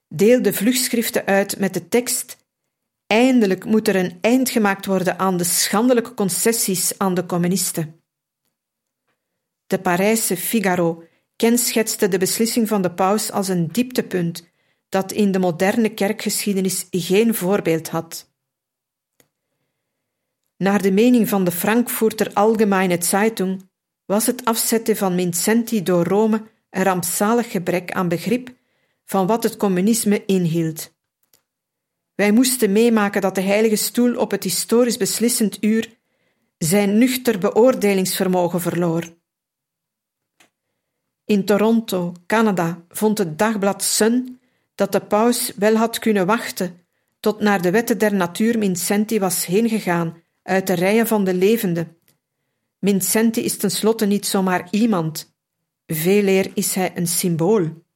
deelden 0.08 0.54
vlugschriften 0.54 1.26
uit 1.26 1.60
met 1.60 1.74
de 1.74 1.88
tekst 1.88 2.38
Eindelijk 3.12 3.66
moet 3.66 3.88
er 3.88 3.96
een 3.96 4.18
eind 4.22 4.50
gemaakt 4.50 4.86
worden 4.86 5.20
aan 5.20 5.38
de 5.38 5.44
schandelijke 5.44 6.14
concessies 6.14 6.98
aan 6.98 7.14
de 7.14 7.26
communisten. 7.26 8.02
De 9.68 9.80
Parijse 9.80 10.38
Figaro 10.38 11.04
kenschetste 11.36 12.08
de 12.08 12.18
beslissing 12.18 12.68
van 12.68 12.82
de 12.82 12.92
paus 12.92 13.32
als 13.32 13.48
een 13.48 13.68
dieptepunt 13.68 14.50
dat 14.90 15.12
in 15.12 15.32
de 15.32 15.40
moderne 15.40 15.94
kerkgeschiedenis 15.94 16.88
geen 16.92 17.36
voorbeeld 17.36 17.90
had. 17.90 18.32
Naar 20.58 20.82
de 20.82 20.92
mening 20.92 21.30
van 21.30 21.44
de 21.44 21.52
Frankfurter 21.52 22.34
Allgemeine 22.34 23.04
Zeitung 23.04 23.70
was 24.06 24.26
het 24.26 24.46
afzetten 24.46 24.98
van 24.98 25.16
Vincenti 25.16 25.84
door 25.84 26.04
Rome 26.04 26.44
een 26.70 26.84
rampzalig 26.84 27.52
gebrek 27.52 27.92
aan 27.92 28.08
begrip 28.08 28.56
van 29.06 29.28
wat 29.28 29.44
het 29.44 29.58
communisme 29.58 30.26
inhield. 30.26 30.98
Wij 32.20 32.32
moesten 32.32 32.72
meemaken 32.72 33.22
dat 33.22 33.36
de 33.36 33.42
Heilige 33.42 33.76
Stoel 33.76 34.16
op 34.18 34.32
het 34.32 34.44
historisch 34.44 34.98
beslissend 34.98 35.64
uur 35.64 35.98
zijn 36.58 36.98
nuchter 36.98 37.40
beoordelingsvermogen 37.40 38.62
verloor. 38.62 39.04
In 41.26 41.46
Toronto, 41.46 42.14
Canada, 42.26 42.84
vond 42.90 43.18
het 43.18 43.38
dagblad 43.38 43.84
Sun 43.84 44.40
dat 44.76 44.92
de 44.92 45.00
paus 45.00 45.54
wel 45.56 45.76
had 45.76 46.00
kunnen 46.00 46.26
wachten 46.26 46.86
tot 47.20 47.40
naar 47.40 47.62
de 47.62 47.72
wetten 47.72 47.98
der 47.98 48.14
natuur 48.14 48.60
Vincenti 48.60 49.20
was 49.20 49.46
heengegaan 49.46 50.22
uit 50.44 50.68
de 50.68 50.74
rijen 50.74 51.08
van 51.08 51.24
de 51.24 51.34
levenden. 51.34 51.98
Vincenti 52.80 53.44
is 53.44 53.58
tenslotte 53.58 54.06
niet 54.06 54.26
zomaar 54.26 54.68
iemand, 54.72 55.34
veel 55.88 56.28
eer 56.28 56.52
is 56.54 56.76
hij 56.76 56.92
een 56.96 57.08
symbool. 57.08 57.88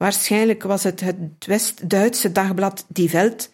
Waarschijnlijk 0.00 0.62
was 0.62 0.82
het 0.82 1.00
het 1.00 1.46
West-Duitse 1.46 2.32
dagblad 2.32 2.84
Die 2.88 3.10
Welt 3.10 3.50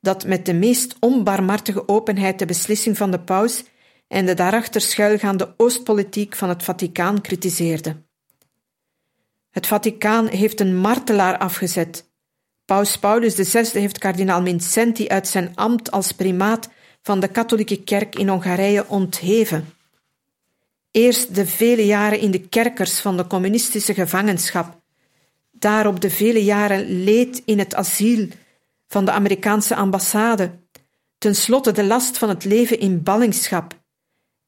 dat 0.00 0.26
met 0.26 0.46
de 0.46 0.54
meest 0.54 0.96
onbarmhartige 1.00 1.88
openheid 1.88 2.38
de 2.38 2.46
beslissing 2.46 2.96
van 2.96 3.10
de 3.10 3.20
paus 3.20 3.64
en 4.08 4.26
de 4.26 4.34
daarachter 4.34 4.80
schuilgaande 4.80 5.54
Oostpolitiek 5.56 6.36
van 6.36 6.48
het 6.48 6.62
Vaticaan 6.62 7.20
kritiseerde. 7.20 7.96
Het 9.50 9.66
Vaticaan 9.66 10.26
heeft 10.26 10.60
een 10.60 10.76
martelaar 10.76 11.38
afgezet. 11.38 12.10
Paus 12.64 12.98
Paulus 12.98 13.34
VI 13.34 13.78
heeft 13.80 13.98
kardinaal 13.98 14.44
Vincenti 14.44 15.08
uit 15.08 15.28
zijn 15.28 15.52
ambt 15.54 15.90
als 15.90 16.12
primaat 16.12 16.68
van 17.02 17.20
de 17.20 17.28
katholieke 17.28 17.82
kerk 17.82 18.18
in 18.18 18.28
Hongarije 18.28 18.88
ontheven. 18.88 19.74
Eerst 20.90 21.34
de 21.34 21.46
vele 21.46 21.86
jaren 21.86 22.20
in 22.20 22.30
de 22.30 22.40
kerkers 22.40 23.00
van 23.00 23.16
de 23.16 23.26
communistische 23.26 23.94
gevangenschap, 23.94 24.79
daarop 25.60 26.00
de 26.00 26.10
vele 26.10 26.44
jaren 26.44 27.04
leed 27.04 27.42
in 27.44 27.58
het 27.58 27.74
asiel 27.74 28.28
van 28.86 29.04
de 29.04 29.10
Amerikaanse 29.10 29.74
ambassade, 29.74 30.58
tenslotte 31.18 31.72
de 31.72 31.84
last 31.84 32.18
van 32.18 32.28
het 32.28 32.44
leven 32.44 32.78
in 32.78 33.02
ballingschap, 33.02 33.78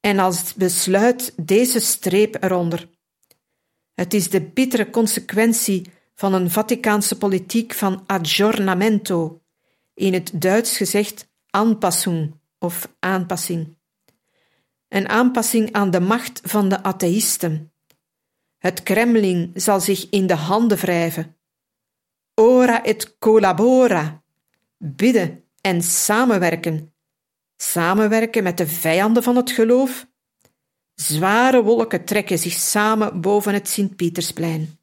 en 0.01 0.19
als 0.19 0.55
besluit 0.55 1.33
deze 1.37 1.81
streep 1.81 2.43
eronder. 2.43 2.89
Het 3.95 4.15
is 4.15 4.31
de 4.31 4.41
bittere 4.41 4.91
consequentie 4.91 5.91
van 6.15 6.35
een 6.35 6.51
Vaticaanse 6.51 7.19
politiek 7.19 7.75
van 7.75 8.05
aggiornamento, 8.07 9.43
in 9.95 10.13
het 10.13 10.31
Duits 10.35 10.77
gezegd 10.77 11.29
aanpassing 11.51 12.41
of 12.59 12.95
aanpassing. 12.99 13.77
Een 14.89 15.09
aanpassing 15.09 15.73
aan 15.73 15.91
de 15.91 16.01
macht 16.01 16.41
van 16.45 16.69
de 16.69 16.83
atheïsten. 16.83 17.72
Het 18.63 18.83
Kremlin 18.83 19.51
zal 19.55 19.81
zich 19.81 20.11
in 20.11 20.27
de 20.27 20.35
handen 20.35 20.79
wrijven. 20.79 21.37
Ora 22.35 22.85
et 22.85 23.19
collabora. 23.19 24.23
Bidden 24.79 25.45
en 25.61 25.83
samenwerken. 25.83 26.95
Samenwerken 27.57 28.43
met 28.43 28.57
de 28.57 28.67
vijanden 28.67 29.23
van 29.23 29.37
het 29.37 29.51
geloof. 29.51 30.07
Zware 30.95 31.63
wolken 31.63 32.05
trekken 32.05 32.39
zich 32.39 32.53
samen 32.53 33.21
boven 33.21 33.55
het 33.55 33.69
Sint-Pietersplein. 33.69 34.79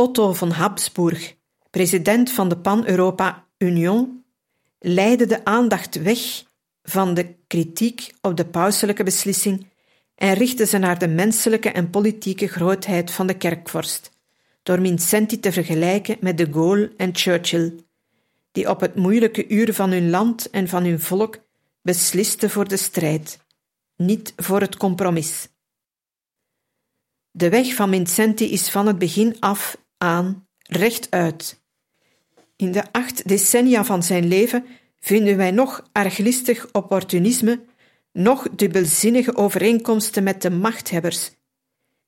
Otto 0.00 0.32
von 0.32 0.50
Habsburg, 0.50 1.36
president 1.70 2.30
van 2.30 2.48
de 2.48 2.58
Pan-Europa 2.58 3.46
Union, 3.58 4.24
leidde 4.78 5.26
de 5.26 5.44
aandacht 5.44 6.02
weg 6.02 6.18
van 6.82 7.14
de 7.14 7.34
kritiek 7.46 8.14
op 8.20 8.36
de 8.36 8.46
pauselijke 8.46 9.02
beslissing 9.02 9.66
en 10.14 10.34
richtte 10.34 10.66
ze 10.66 10.78
naar 10.78 10.98
de 10.98 11.08
menselijke 11.08 11.70
en 11.70 11.90
politieke 11.90 12.46
grootheid 12.46 13.10
van 13.10 13.26
de 13.26 13.36
kerkvorst, 13.36 14.10
door 14.62 14.80
Vincenti 14.80 15.40
te 15.40 15.52
vergelijken 15.52 16.16
met 16.20 16.38
de 16.38 16.48
Gaulle 16.52 16.92
en 16.96 17.10
Churchill, 17.12 17.74
die 18.52 18.70
op 18.70 18.80
het 18.80 18.94
moeilijke 18.94 19.48
uur 19.48 19.74
van 19.74 19.90
hun 19.90 20.10
land 20.10 20.50
en 20.50 20.68
van 20.68 20.84
hun 20.84 21.00
volk 21.00 21.38
beslisten 21.82 22.50
voor 22.50 22.68
de 22.68 22.76
strijd, 22.76 23.38
niet 23.96 24.32
voor 24.36 24.60
het 24.60 24.76
compromis. 24.76 25.48
De 27.30 27.48
weg 27.48 27.74
van 27.74 27.90
Vincenti 27.90 28.50
is 28.52 28.70
van 28.70 28.86
het 28.86 28.98
begin 28.98 29.36
af 29.40 29.76
aan 30.02 30.46
rechtuit. 30.62 31.60
In 32.56 32.72
de 32.72 32.92
acht 32.92 33.28
decennia 33.28 33.84
van 33.84 34.02
zijn 34.02 34.28
leven 34.28 34.64
vinden 35.00 35.36
wij 35.36 35.50
nog 35.50 35.88
arglistig 35.92 36.68
opportunisme, 36.72 37.60
nog 38.12 38.48
dubbelzinnige 38.50 39.36
overeenkomsten 39.36 40.22
met 40.22 40.42
de 40.42 40.50
machthebbers. 40.50 41.30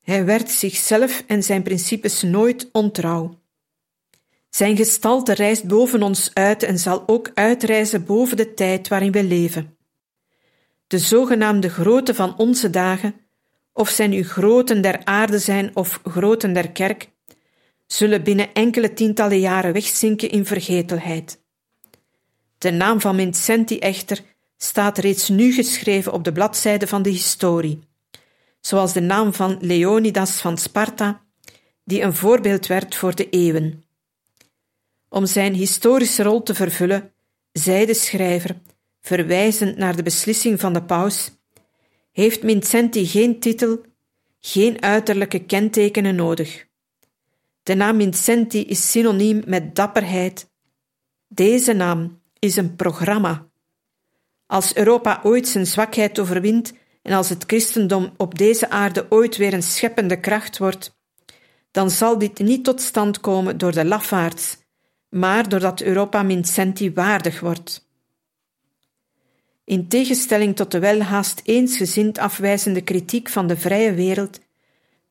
Hij 0.02 0.24
werd 0.24 0.50
zichzelf 0.50 1.24
en 1.26 1.42
zijn 1.42 1.62
principes 1.62 2.22
nooit 2.22 2.68
ontrouw. 2.72 3.40
Zijn 4.48 4.76
gestalte 4.76 5.35
reist 5.35 5.66
boven 5.66 6.02
ons 6.02 6.31
uit 6.35 6.62
en 6.62 6.78
zal 6.78 7.02
ook 7.07 7.31
uitreizen 7.35 8.05
boven 8.05 8.37
de 8.37 8.55
tijd 8.55 8.88
waarin 8.88 9.12
we 9.12 9.24
leven. 9.24 9.76
De 10.87 10.98
zogenaamde 10.98 11.68
grote 11.68 12.14
van 12.14 12.37
onze 12.37 12.70
dagen, 12.70 13.14
of 13.72 13.88
zij 13.88 14.07
nu 14.07 14.24
groten 14.24 14.83
der 14.83 15.05
aarde 15.05 15.38
zijn 15.38 15.76
of 15.76 16.00
groten 16.05 16.52
der 16.52 16.70
kerk, 16.70 17.09
zullen 17.92 18.22
binnen 18.22 18.52
enkele 18.52 18.92
tientallen 18.92 19.40
jaren 19.40 19.72
wegzinken 19.72 20.31
in 20.31 20.46
vergetelheid. 20.46 21.40
De 22.59 22.70
naam 22.70 23.00
van 23.00 23.16
Vincenti 23.16 23.78
echter 23.78 24.20
staat 24.57 24.98
reeds 24.98 25.28
nu 25.28 25.52
geschreven 25.52 26.12
op 26.12 26.25
de 26.25 26.33
bladzijde 26.33 26.87
van 26.87 27.02
de 27.02 27.10
historie, 27.10 27.81
zoals 28.60 28.92
de 28.92 29.00
naam 29.00 29.35
van 29.35 29.58
Leonidas 29.60 30.40
van 30.40 30.58
Sparta, 30.58 31.23
die 31.85 32.02
een 32.02 32.14
voorbeeld 32.14 32.67
werd 32.67 32.94
voor 32.94 33.14
de 33.14 33.29
eeuwen. 33.29 33.85
Om 35.08 35.27
zijn 35.27 35.54
historische 35.54 36.23
rol 36.23 36.42
te 36.42 36.54
vervullen, 36.54 37.12
zei 37.52 37.87
de 37.87 37.94
schrijver, 37.94 38.60
verwijzend 39.00 39.77
naar 39.77 39.96
de 39.96 40.02
beslissing 40.02 40.60
van 40.60 40.73
de 40.73 40.83
paus, 40.83 41.31
heeft 42.12 42.40
Vincenti 42.40 43.06
geen 43.06 43.40
titel, 43.40 43.81
geen 44.40 44.83
uiterlijke 44.83 45.44
kentekenen 45.44 46.14
nodig. 46.14 46.71
De 47.63 47.75
naam 47.75 47.96
Vincenti 47.96 48.65
is 48.65 48.90
synoniem 48.90 49.42
met 49.46 49.75
dapperheid. 49.75 50.50
Deze 51.29 51.73
naam 51.73 52.21
is 52.38 52.56
een 52.56 52.77
programma. 52.77 53.46
Als 54.46 54.77
Europa 54.77 55.21
ooit 55.23 55.48
zijn 55.48 55.67
zwakheid 55.67 56.19
overwint 56.19 56.73
en 57.02 57.13
als 57.13 57.29
het 57.29 57.44
christendom 57.46 58.13
op 58.17 58.38
deze 58.38 58.71
aarde 58.71 59.06
ooit 59.08 59.37
weer 59.37 59.52
een 59.52 59.63
scheppende 59.63 60.21
kracht 60.21 60.58
wordt, 60.58 61.00
dan 61.71 61.90
zal 61.90 62.19
dit 62.19 62.38
niet 62.38 62.65
tot 62.65 62.81
stand 62.81 63.21
komen 63.21 63.58
door 63.58 63.73
de 63.73 63.85
lafaards, 63.85 64.56
maar 65.08 65.48
doordat 65.48 65.81
Europa 65.81 66.27
Vincenti 66.27 66.92
waardig 66.92 67.40
wordt. 67.40 67.90
In 69.65 69.88
tegenstelling 69.88 70.56
tot 70.56 70.71
de 70.71 70.79
welhaast 70.79 71.40
eensgezind 71.44 72.19
afwijzende 72.19 72.81
kritiek 72.81 73.29
van 73.29 73.46
de 73.46 73.56
vrije 73.56 73.94
wereld, 73.94 74.40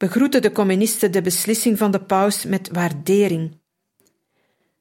begroeten 0.01 0.41
de 0.41 0.51
communisten 0.51 1.11
de 1.11 1.21
beslissing 1.21 1.77
van 1.77 1.91
de 1.91 1.99
paus 1.99 2.45
met 2.45 2.69
waardering. 2.71 3.59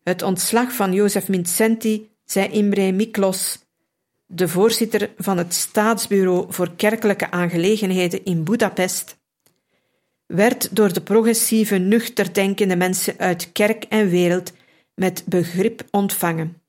Het 0.02 0.22
ontslag 0.22 0.72
van 0.72 0.92
Jozef 0.92 1.24
Vincenti, 1.24 2.10
zei 2.24 2.48
Imre 2.48 2.92
Miklos, 2.92 3.58
de 4.26 4.48
voorzitter 4.48 5.10
van 5.16 5.38
het 5.38 5.54
Staatsbureau 5.54 6.52
voor 6.52 6.74
Kerkelijke 6.76 7.30
Aangelegenheden 7.30 8.24
in 8.24 8.44
Budapest, 8.44 9.16
werd 10.26 10.76
door 10.76 10.92
de 10.92 11.02
progressieve, 11.02 11.76
nuchter 11.76 12.34
denkende 12.34 12.76
mensen 12.76 13.18
uit 13.18 13.52
kerk 13.52 13.84
en 13.84 14.08
wereld 14.08 14.52
met 14.94 15.22
begrip 15.26 15.84
ontvangen. 15.90 16.62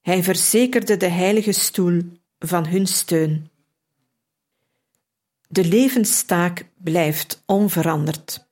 Hij 0.00 0.22
verzekerde 0.22 0.96
de 0.96 1.08
heilige 1.08 1.52
stoel 1.52 2.02
van 2.38 2.66
hun 2.66 2.86
steun. 2.86 3.50
De 5.48 5.64
levenstaak 5.64 6.68
blijft 6.76 7.42
onveranderd. 7.46 8.48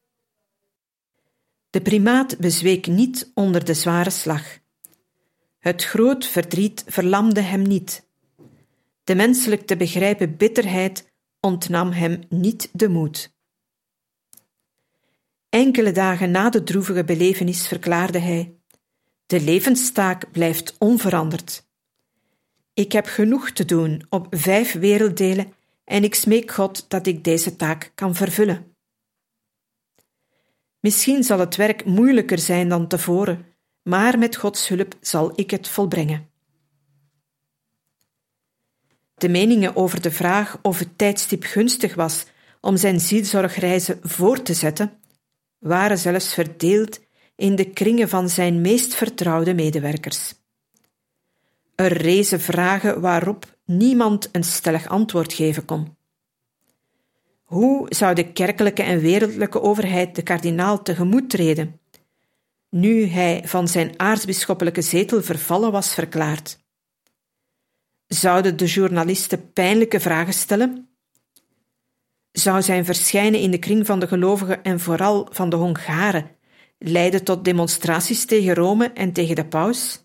De 1.70 1.80
primaat 1.80 2.38
bezweek 2.38 2.86
niet 2.86 3.30
onder 3.34 3.64
de 3.64 3.74
zware 3.74 4.10
slag. 4.10 4.58
Het 5.58 5.84
groot 5.84 6.26
verdriet 6.26 6.84
verlamde 6.86 7.40
hem 7.40 7.62
niet. 7.62 8.08
De 9.04 9.14
menselijk 9.14 9.66
te 9.66 9.76
begrijpen 9.76 10.36
bitterheid 10.36 11.12
ontnam 11.40 11.90
hem 11.90 12.20
niet 12.28 12.68
de 12.72 12.88
moed. 12.88 13.32
Enkele 15.48 15.92
dagen 15.92 16.30
na 16.30 16.50
de 16.50 16.62
droevige 16.62 17.04
belevenis 17.04 17.66
verklaarde 17.66 18.18
hij: 18.18 18.54
De 19.26 19.40
levenstaak 19.40 20.32
blijft 20.32 20.76
onveranderd. 20.78 21.66
Ik 22.74 22.92
heb 22.92 23.06
genoeg 23.06 23.50
te 23.50 23.64
doen 23.64 24.06
op 24.08 24.26
vijf 24.30 24.72
werelddelen 24.72 25.52
en 25.84 26.04
ik 26.04 26.14
smeek 26.14 26.50
God 26.50 26.90
dat 26.90 27.06
ik 27.06 27.24
deze 27.24 27.56
taak 27.56 27.92
kan 27.94 28.14
vervullen. 28.14 28.76
Misschien 30.80 31.22
zal 31.22 31.38
het 31.38 31.56
werk 31.56 31.84
moeilijker 31.84 32.38
zijn 32.38 32.68
dan 32.68 32.88
tevoren, 32.88 33.46
maar 33.82 34.18
met 34.18 34.36
Gods 34.36 34.68
hulp 34.68 34.94
zal 35.00 35.32
ik 35.34 35.50
het 35.50 35.68
volbrengen. 35.68 36.28
De 39.14 39.28
meningen 39.28 39.76
over 39.76 40.00
de 40.00 40.10
vraag 40.10 40.58
of 40.62 40.78
het 40.78 40.98
tijdstip 40.98 41.42
gunstig 41.42 41.94
was 41.94 42.24
om 42.60 42.76
zijn 42.76 43.00
zielzorgreizen 43.00 43.98
voor 44.02 44.42
te 44.42 44.54
zetten, 44.54 44.98
waren 45.58 45.98
zelfs 45.98 46.34
verdeeld 46.34 47.00
in 47.36 47.56
de 47.56 47.70
kringen 47.70 48.08
van 48.08 48.28
zijn 48.28 48.60
meest 48.60 48.94
vertrouwde 48.94 49.54
medewerkers. 49.54 50.34
Er 51.74 51.92
rezen 51.92 52.40
vragen 52.40 53.00
waarop 53.00 53.53
niemand 53.64 54.28
een 54.32 54.44
stellig 54.44 54.88
antwoord 54.88 55.32
geven 55.32 55.64
kon. 55.64 55.96
Hoe 57.42 57.86
zou 57.88 58.14
de 58.14 58.32
kerkelijke 58.32 58.82
en 58.82 59.00
wereldlijke 59.00 59.60
overheid 59.60 60.14
de 60.14 60.22
kardinaal 60.22 60.82
tegemoet 60.82 61.30
treden, 61.30 61.80
nu 62.70 63.06
hij 63.06 63.42
van 63.44 63.68
zijn 63.68 64.00
aartsbisschoppelijke 64.00 64.82
zetel 64.82 65.22
vervallen 65.22 65.72
was 65.72 65.94
verklaard? 65.94 66.58
Zouden 68.06 68.56
de 68.56 68.66
journalisten 68.66 69.52
pijnlijke 69.52 70.00
vragen 70.00 70.32
stellen? 70.32 70.88
Zou 72.32 72.62
zijn 72.62 72.84
verschijnen 72.84 73.40
in 73.40 73.50
de 73.50 73.58
kring 73.58 73.86
van 73.86 74.00
de 74.00 74.06
gelovigen 74.06 74.62
en 74.62 74.80
vooral 74.80 75.28
van 75.30 75.48
de 75.48 75.56
Hongaren 75.56 76.30
leiden 76.78 77.24
tot 77.24 77.44
demonstraties 77.44 78.24
tegen 78.24 78.54
Rome 78.54 78.92
en 78.92 79.12
tegen 79.12 79.34
de 79.34 79.46
paus? 79.46 80.04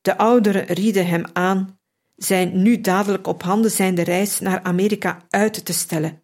De 0.00 0.18
ouderen 0.18 0.66
rieden 0.66 1.06
hem 1.06 1.24
aan 1.32 1.75
zijn 2.16 2.62
nu 2.62 2.80
dadelijk 2.80 3.26
op 3.26 3.42
handen 3.42 3.70
zijnde 3.70 4.02
reis 4.02 4.40
naar 4.40 4.62
Amerika 4.62 5.26
uit 5.28 5.64
te 5.64 5.72
stellen, 5.72 6.22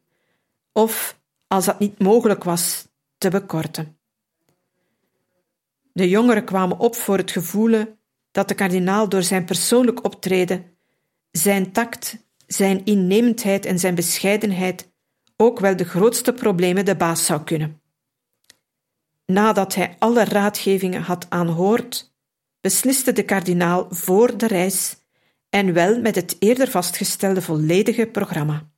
of, 0.73 1.21
als 1.47 1.65
dat 1.65 1.79
niet 1.79 1.99
mogelijk 1.99 2.45
was, 2.45 2.89
te 3.19 3.31
bekorten. 3.31 3.97
De 5.93 6.09
jongeren 6.09 6.45
kwamen 6.45 6.79
op 6.79 6.97
voor 6.97 7.17
het 7.17 7.31
gevoel 7.31 7.85
dat 8.31 8.49
de 8.49 8.55
kardinaal 8.55 9.09
door 9.09 9.23
zijn 9.23 9.45
persoonlijk 9.45 10.05
optreden, 10.05 10.65
zijn 11.31 11.73
tact, 11.73 12.19
zijn 12.47 12.85
innemendheid 12.85 13.65
en 13.65 13.79
zijn 13.79 13.95
bescheidenheid 13.95 14.93
ook 15.37 15.61
wel 15.61 15.77
de 15.77 15.85
grootste 15.85 16.33
problemen 16.33 16.85
de 16.85 16.97
baas 16.97 17.27
zou 17.27 17.43
kunnen. 17.43 17.81
Nadat 19.27 19.75
hij 19.75 19.97
alle 19.99 20.25
raadgevingen 20.25 21.03
had 21.03 21.27
aanhoord, 21.29 22.15
besliste 22.61 23.13
de 23.13 23.23
kardinaal 23.23 23.87
voor 23.91 24.37
de 24.37 24.47
reis 24.47 24.97
en 25.55 25.73
wel 25.73 26.01
met 26.01 26.15
het 26.15 26.37
eerder 26.39 26.71
vastgestelde 26.71 27.43
volledige 27.43 28.07
programma. 28.07 28.71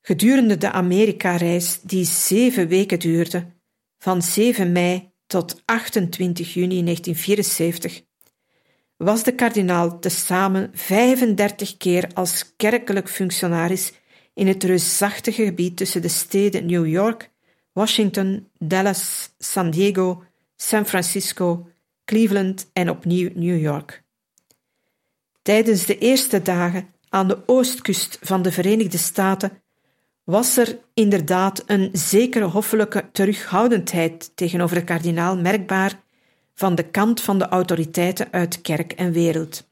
Gedurende 0.00 0.56
de 0.56 0.70
Amerika-reis, 0.70 1.80
die 1.80 2.04
zeven 2.04 2.68
weken 2.68 2.98
duurde, 2.98 3.46
van 3.98 4.22
7 4.22 4.72
mei 4.72 5.12
tot 5.26 5.62
28 5.64 6.54
juni 6.54 6.82
1974, 6.84 8.02
was 8.96 9.22
de 9.22 9.34
kardinaal 9.34 9.98
tezamen 9.98 10.70
35 10.72 11.76
keer 11.76 12.10
als 12.14 12.56
kerkelijk 12.56 13.08
functionaris 13.08 13.92
in 14.34 14.46
het 14.46 14.64
reusachtige 14.64 15.44
gebied 15.44 15.76
tussen 15.76 16.02
de 16.02 16.08
steden 16.08 16.66
New 16.66 16.86
York, 16.86 17.30
Washington, 17.72 18.50
Dallas, 18.58 19.34
San 19.38 19.70
Diego, 19.70 20.24
San 20.56 20.86
Francisco, 20.86 21.68
Cleveland 22.04 22.70
en 22.72 22.90
opnieuw 22.90 23.30
New 23.34 23.60
York. 23.60 24.01
Tijdens 25.42 25.86
de 25.86 25.98
eerste 25.98 26.42
dagen 26.42 26.88
aan 27.08 27.28
de 27.28 27.42
oostkust 27.46 28.18
van 28.20 28.42
de 28.42 28.52
Verenigde 28.52 28.98
Staten 28.98 29.62
was 30.24 30.56
er 30.56 30.78
inderdaad 30.94 31.62
een 31.66 31.88
zekere 31.92 32.44
hoffelijke 32.44 33.08
terughoudendheid 33.12 34.32
tegenover 34.34 34.76
de 34.76 34.84
kardinaal 34.84 35.36
merkbaar 35.36 36.00
van 36.54 36.74
de 36.74 36.82
kant 36.82 37.20
van 37.20 37.38
de 37.38 37.48
autoriteiten 37.48 38.28
uit 38.30 38.60
kerk 38.60 38.92
en 38.92 39.12
wereld. 39.12 39.70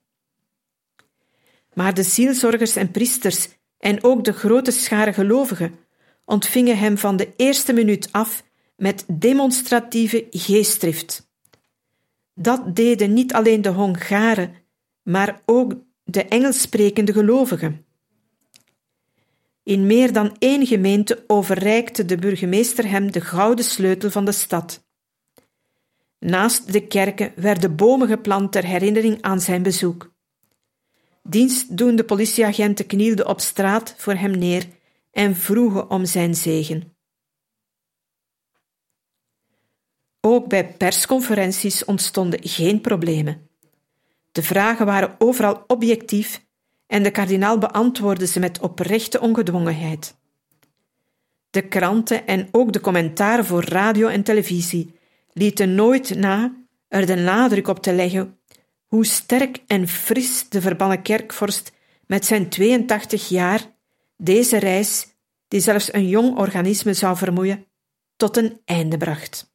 Maar 1.74 1.94
de 1.94 2.02
zielzorgers 2.02 2.76
en 2.76 2.90
priesters 2.90 3.48
en 3.78 4.04
ook 4.04 4.24
de 4.24 4.32
grote 4.32 4.70
schare 4.70 5.12
gelovigen 5.12 5.78
ontvingen 6.24 6.78
hem 6.78 6.98
van 6.98 7.16
de 7.16 7.32
eerste 7.36 7.72
minuut 7.72 8.08
af 8.12 8.42
met 8.76 9.04
demonstratieve 9.06 10.26
geestdrift. 10.30 11.28
Dat 12.34 12.76
deden 12.76 13.12
niet 13.12 13.32
alleen 13.32 13.62
de 13.62 13.68
Hongaren, 13.68 14.54
maar 15.10 15.42
ook 15.44 15.74
de 16.04 16.24
Engels 16.24 16.60
sprekende 16.60 17.12
gelovigen. 17.12 17.84
In 19.62 19.86
meer 19.86 20.12
dan 20.12 20.36
één 20.38 20.66
gemeente 20.66 21.24
overreikte 21.26 22.04
de 22.04 22.16
burgemeester 22.16 22.88
hem 22.88 23.12
de 23.12 23.20
gouden 23.20 23.64
sleutel 23.64 24.10
van 24.10 24.24
de 24.24 24.32
stad. 24.32 24.84
Naast 26.18 26.72
de 26.72 26.86
kerken 26.86 27.32
werden 27.36 27.76
bomen 27.76 28.08
geplant 28.08 28.52
ter 28.52 28.64
herinnering 28.64 29.22
aan 29.22 29.40
zijn 29.40 29.62
bezoek. 29.62 30.12
Dienstdoende 31.22 32.04
politieagenten 32.04 32.86
knielden 32.86 33.28
op 33.28 33.40
straat 33.40 33.94
voor 33.96 34.14
hem 34.14 34.38
neer 34.38 34.66
en 35.10 35.36
vroegen 35.36 35.90
om 35.90 36.04
zijn 36.04 36.34
zegen. 36.34 36.96
Ook 40.20 40.48
bij 40.48 40.74
persconferenties 40.74 41.84
ontstonden 41.84 42.40
geen 42.42 42.80
problemen. 42.80 43.49
De 44.32 44.42
vragen 44.42 44.86
waren 44.86 45.14
overal 45.18 45.64
objectief 45.66 46.44
en 46.86 47.02
de 47.02 47.10
kardinaal 47.10 47.58
beantwoordde 47.58 48.26
ze 48.26 48.40
met 48.40 48.60
oprechte 48.60 49.20
ongedwongenheid. 49.20 50.18
De 51.50 51.68
kranten 51.68 52.26
en 52.26 52.48
ook 52.50 52.72
de 52.72 52.80
commentaren 52.80 53.44
voor 53.44 53.64
radio 53.64 54.08
en 54.08 54.22
televisie 54.22 54.98
lieten 55.32 55.74
nooit 55.74 56.14
na 56.14 56.54
er 56.88 57.06
de 57.06 57.14
nadruk 57.14 57.68
op 57.68 57.82
te 57.82 57.92
leggen 57.92 58.38
hoe 58.86 59.06
sterk 59.06 59.62
en 59.66 59.88
fris 59.88 60.48
de 60.48 60.60
verbannen 60.60 61.02
kerkvorst 61.02 61.72
met 62.06 62.24
zijn 62.24 62.48
82 62.48 63.28
jaar 63.28 63.78
deze 64.16 64.58
reis, 64.58 65.06
die 65.48 65.60
zelfs 65.60 65.92
een 65.92 66.08
jong 66.08 66.38
organisme 66.38 66.94
zou 66.94 67.16
vermoeien, 67.16 67.66
tot 68.16 68.36
een 68.36 68.60
einde 68.64 68.96
bracht. 68.96 69.54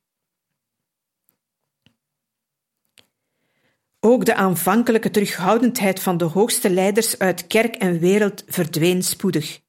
Ook 4.07 4.25
de 4.25 4.35
aanvankelijke 4.35 5.09
terughoudendheid 5.09 5.99
van 5.99 6.17
de 6.17 6.25
hoogste 6.25 6.69
leiders 6.69 7.19
uit 7.19 7.47
kerk 7.47 7.75
en 7.75 7.99
wereld 7.99 8.43
verdween 8.47 9.03
spoedig. 9.03 9.59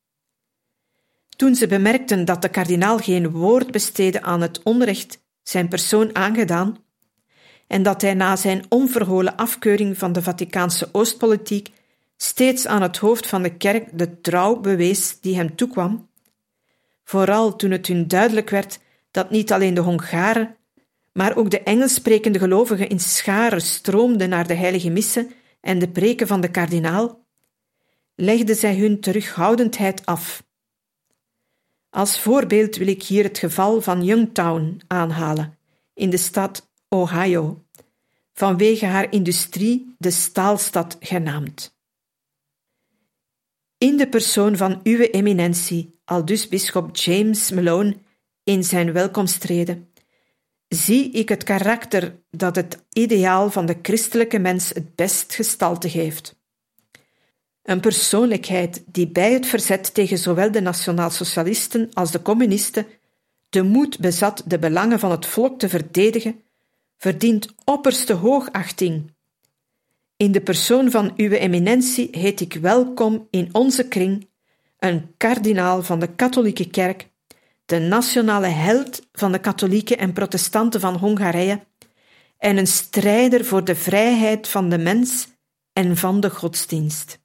Toen 1.36 1.54
ze 1.54 1.66
bemerkten 1.66 2.24
dat 2.24 2.42
de 2.42 2.48
kardinaal 2.48 2.98
geen 2.98 3.30
woord 3.30 3.70
besteedde 3.70 4.22
aan 4.22 4.40
het 4.40 4.62
onrecht 4.62 5.24
zijn 5.42 5.68
persoon 5.68 6.14
aangedaan, 6.14 6.84
en 7.66 7.82
dat 7.82 8.02
hij 8.02 8.14
na 8.14 8.36
zijn 8.36 8.64
onverholen 8.68 9.36
afkeuring 9.36 9.98
van 9.98 10.12
de 10.12 10.22
Vaticaanse 10.22 10.88
Oostpolitiek 10.92 11.70
steeds 12.16 12.66
aan 12.66 12.82
het 12.82 12.96
hoofd 12.96 13.26
van 13.26 13.42
de 13.42 13.56
kerk 13.56 13.98
de 13.98 14.20
trouw 14.20 14.60
bewees 14.60 15.20
die 15.20 15.36
hem 15.36 15.56
toekwam, 15.56 16.08
vooral 17.04 17.56
toen 17.56 17.70
het 17.70 17.86
hun 17.86 18.08
duidelijk 18.08 18.50
werd 18.50 18.80
dat 19.10 19.30
niet 19.30 19.52
alleen 19.52 19.74
de 19.74 19.80
Hongaren, 19.80 20.56
maar 21.16 21.36
ook 21.36 21.50
de 21.50 21.60
Engels 21.60 21.94
sprekende 21.94 22.38
gelovigen 22.38 22.88
in 22.88 23.00
scharen 23.00 23.60
stroomden 23.60 24.28
naar 24.28 24.46
de 24.46 24.54
heilige 24.54 24.90
missen 24.90 25.30
en 25.60 25.78
de 25.78 25.88
preken 25.88 26.26
van 26.26 26.40
de 26.40 26.50
kardinaal, 26.50 27.26
legden 28.14 28.56
zij 28.56 28.76
hun 28.76 29.00
terughoudendheid 29.00 30.06
af. 30.06 30.44
Als 31.90 32.20
voorbeeld 32.20 32.76
wil 32.76 32.86
ik 32.86 33.02
hier 33.02 33.24
het 33.24 33.38
geval 33.38 33.80
van 33.80 34.04
Youngtown 34.04 34.80
aanhalen, 34.86 35.58
in 35.94 36.10
de 36.10 36.16
stad 36.16 36.70
Ohio, 36.88 37.64
vanwege 38.32 38.86
haar 38.86 39.12
industrie 39.12 39.94
de 39.98 40.10
staalstad 40.10 40.96
genaamd. 41.00 41.76
In 43.78 43.96
de 43.96 44.08
persoon 44.08 44.56
van 44.56 44.80
uw 44.82 44.98
eminentie, 44.98 46.00
aldus 46.04 46.48
bisschop 46.48 46.96
James 46.96 47.50
Malone, 47.50 47.96
in 48.42 48.64
zijn 48.64 48.92
welkomstreden, 48.92 49.90
zie 50.68 51.10
ik 51.10 51.28
het 51.28 51.44
karakter 51.44 52.18
dat 52.30 52.56
het 52.56 52.84
ideaal 52.92 53.50
van 53.50 53.66
de 53.66 53.76
christelijke 53.82 54.38
mens 54.38 54.68
het 54.68 54.94
best 54.94 55.34
gestalte 55.34 55.90
geeft. 55.90 56.36
Een 57.62 57.80
persoonlijkheid 57.80 58.82
die 58.86 59.08
bij 59.08 59.32
het 59.32 59.46
verzet 59.46 59.94
tegen 59.94 60.18
zowel 60.18 60.50
de 60.50 60.60
nationaalsocialisten 60.60 61.88
als 61.92 62.10
de 62.10 62.22
communisten 62.22 62.86
de 63.48 63.62
moed 63.62 63.98
bezat 63.98 64.42
de 64.46 64.58
belangen 64.58 64.98
van 64.98 65.10
het 65.10 65.26
volk 65.26 65.58
te 65.58 65.68
verdedigen, 65.68 66.42
verdient 66.96 67.54
opperste 67.64 68.12
hoogachting. 68.12 69.14
In 70.16 70.32
de 70.32 70.40
persoon 70.40 70.90
van 70.90 71.12
uw 71.16 71.30
eminentie 71.30 72.08
heet 72.10 72.40
ik 72.40 72.54
welkom 72.54 73.26
in 73.30 73.48
onze 73.52 73.88
kring, 73.88 74.28
een 74.78 75.14
kardinaal 75.16 75.82
van 75.82 76.00
de 76.00 76.14
katholieke 76.14 76.70
kerk, 76.70 77.08
de 77.66 77.78
nationale 77.78 78.46
held 78.46 79.08
van 79.12 79.32
de 79.32 79.38
katholieken 79.38 79.98
en 79.98 80.12
protestanten 80.12 80.80
van 80.80 80.96
Hongarije 80.96 81.66
en 82.38 82.56
een 82.56 82.66
strijder 82.66 83.44
voor 83.44 83.64
de 83.64 83.74
vrijheid 83.74 84.48
van 84.48 84.68
de 84.68 84.78
mens 84.78 85.28
en 85.72 85.96
van 85.96 86.20
de 86.20 86.30
godsdienst. 86.30 87.24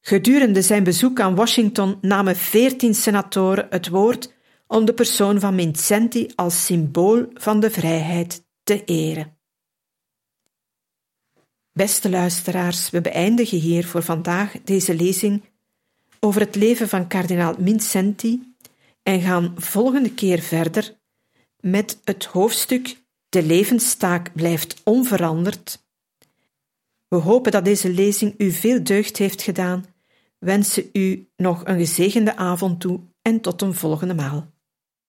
Gedurende 0.00 0.62
zijn 0.62 0.84
bezoek 0.84 1.20
aan 1.20 1.34
Washington 1.34 1.98
namen 2.00 2.36
veertien 2.36 2.94
senatoren 2.94 3.66
het 3.70 3.88
woord 3.88 4.34
om 4.66 4.84
de 4.84 4.94
persoon 4.94 5.40
van 5.40 5.54
Vincenti 5.54 6.32
als 6.34 6.64
symbool 6.64 7.26
van 7.32 7.60
de 7.60 7.70
vrijheid 7.70 8.46
te 8.62 8.84
eren. 8.84 9.38
Beste 11.72 12.10
luisteraars, 12.10 12.90
we 12.90 13.00
beëindigen 13.00 13.58
hier 13.58 13.86
voor 13.86 14.02
vandaag 14.02 14.62
deze 14.64 14.94
lezing 14.94 15.42
over 16.20 16.40
het 16.40 16.54
leven 16.54 16.88
van 16.88 17.08
kardinaal 17.08 17.54
Vincenti 17.58 18.54
en 19.02 19.20
gaan 19.20 19.54
volgende 19.56 20.14
keer 20.14 20.40
verder 20.40 20.96
met 21.60 22.00
het 22.04 22.24
hoofdstuk 22.24 22.96
De 23.28 23.42
levenstaak 23.42 24.32
blijft 24.34 24.80
onveranderd. 24.84 25.86
We 27.08 27.16
hopen 27.16 27.52
dat 27.52 27.64
deze 27.64 27.90
lezing 27.90 28.34
u 28.38 28.50
veel 28.50 28.84
deugd 28.84 29.16
heeft 29.16 29.42
gedaan, 29.42 29.86
wensen 30.38 30.88
u 30.92 31.28
nog 31.36 31.64
een 31.64 31.78
gezegende 31.78 32.36
avond 32.36 32.80
toe 32.80 33.00
en 33.22 33.40
tot 33.40 33.62
een 33.62 33.74
volgende 33.74 34.14
maal. 34.14 34.57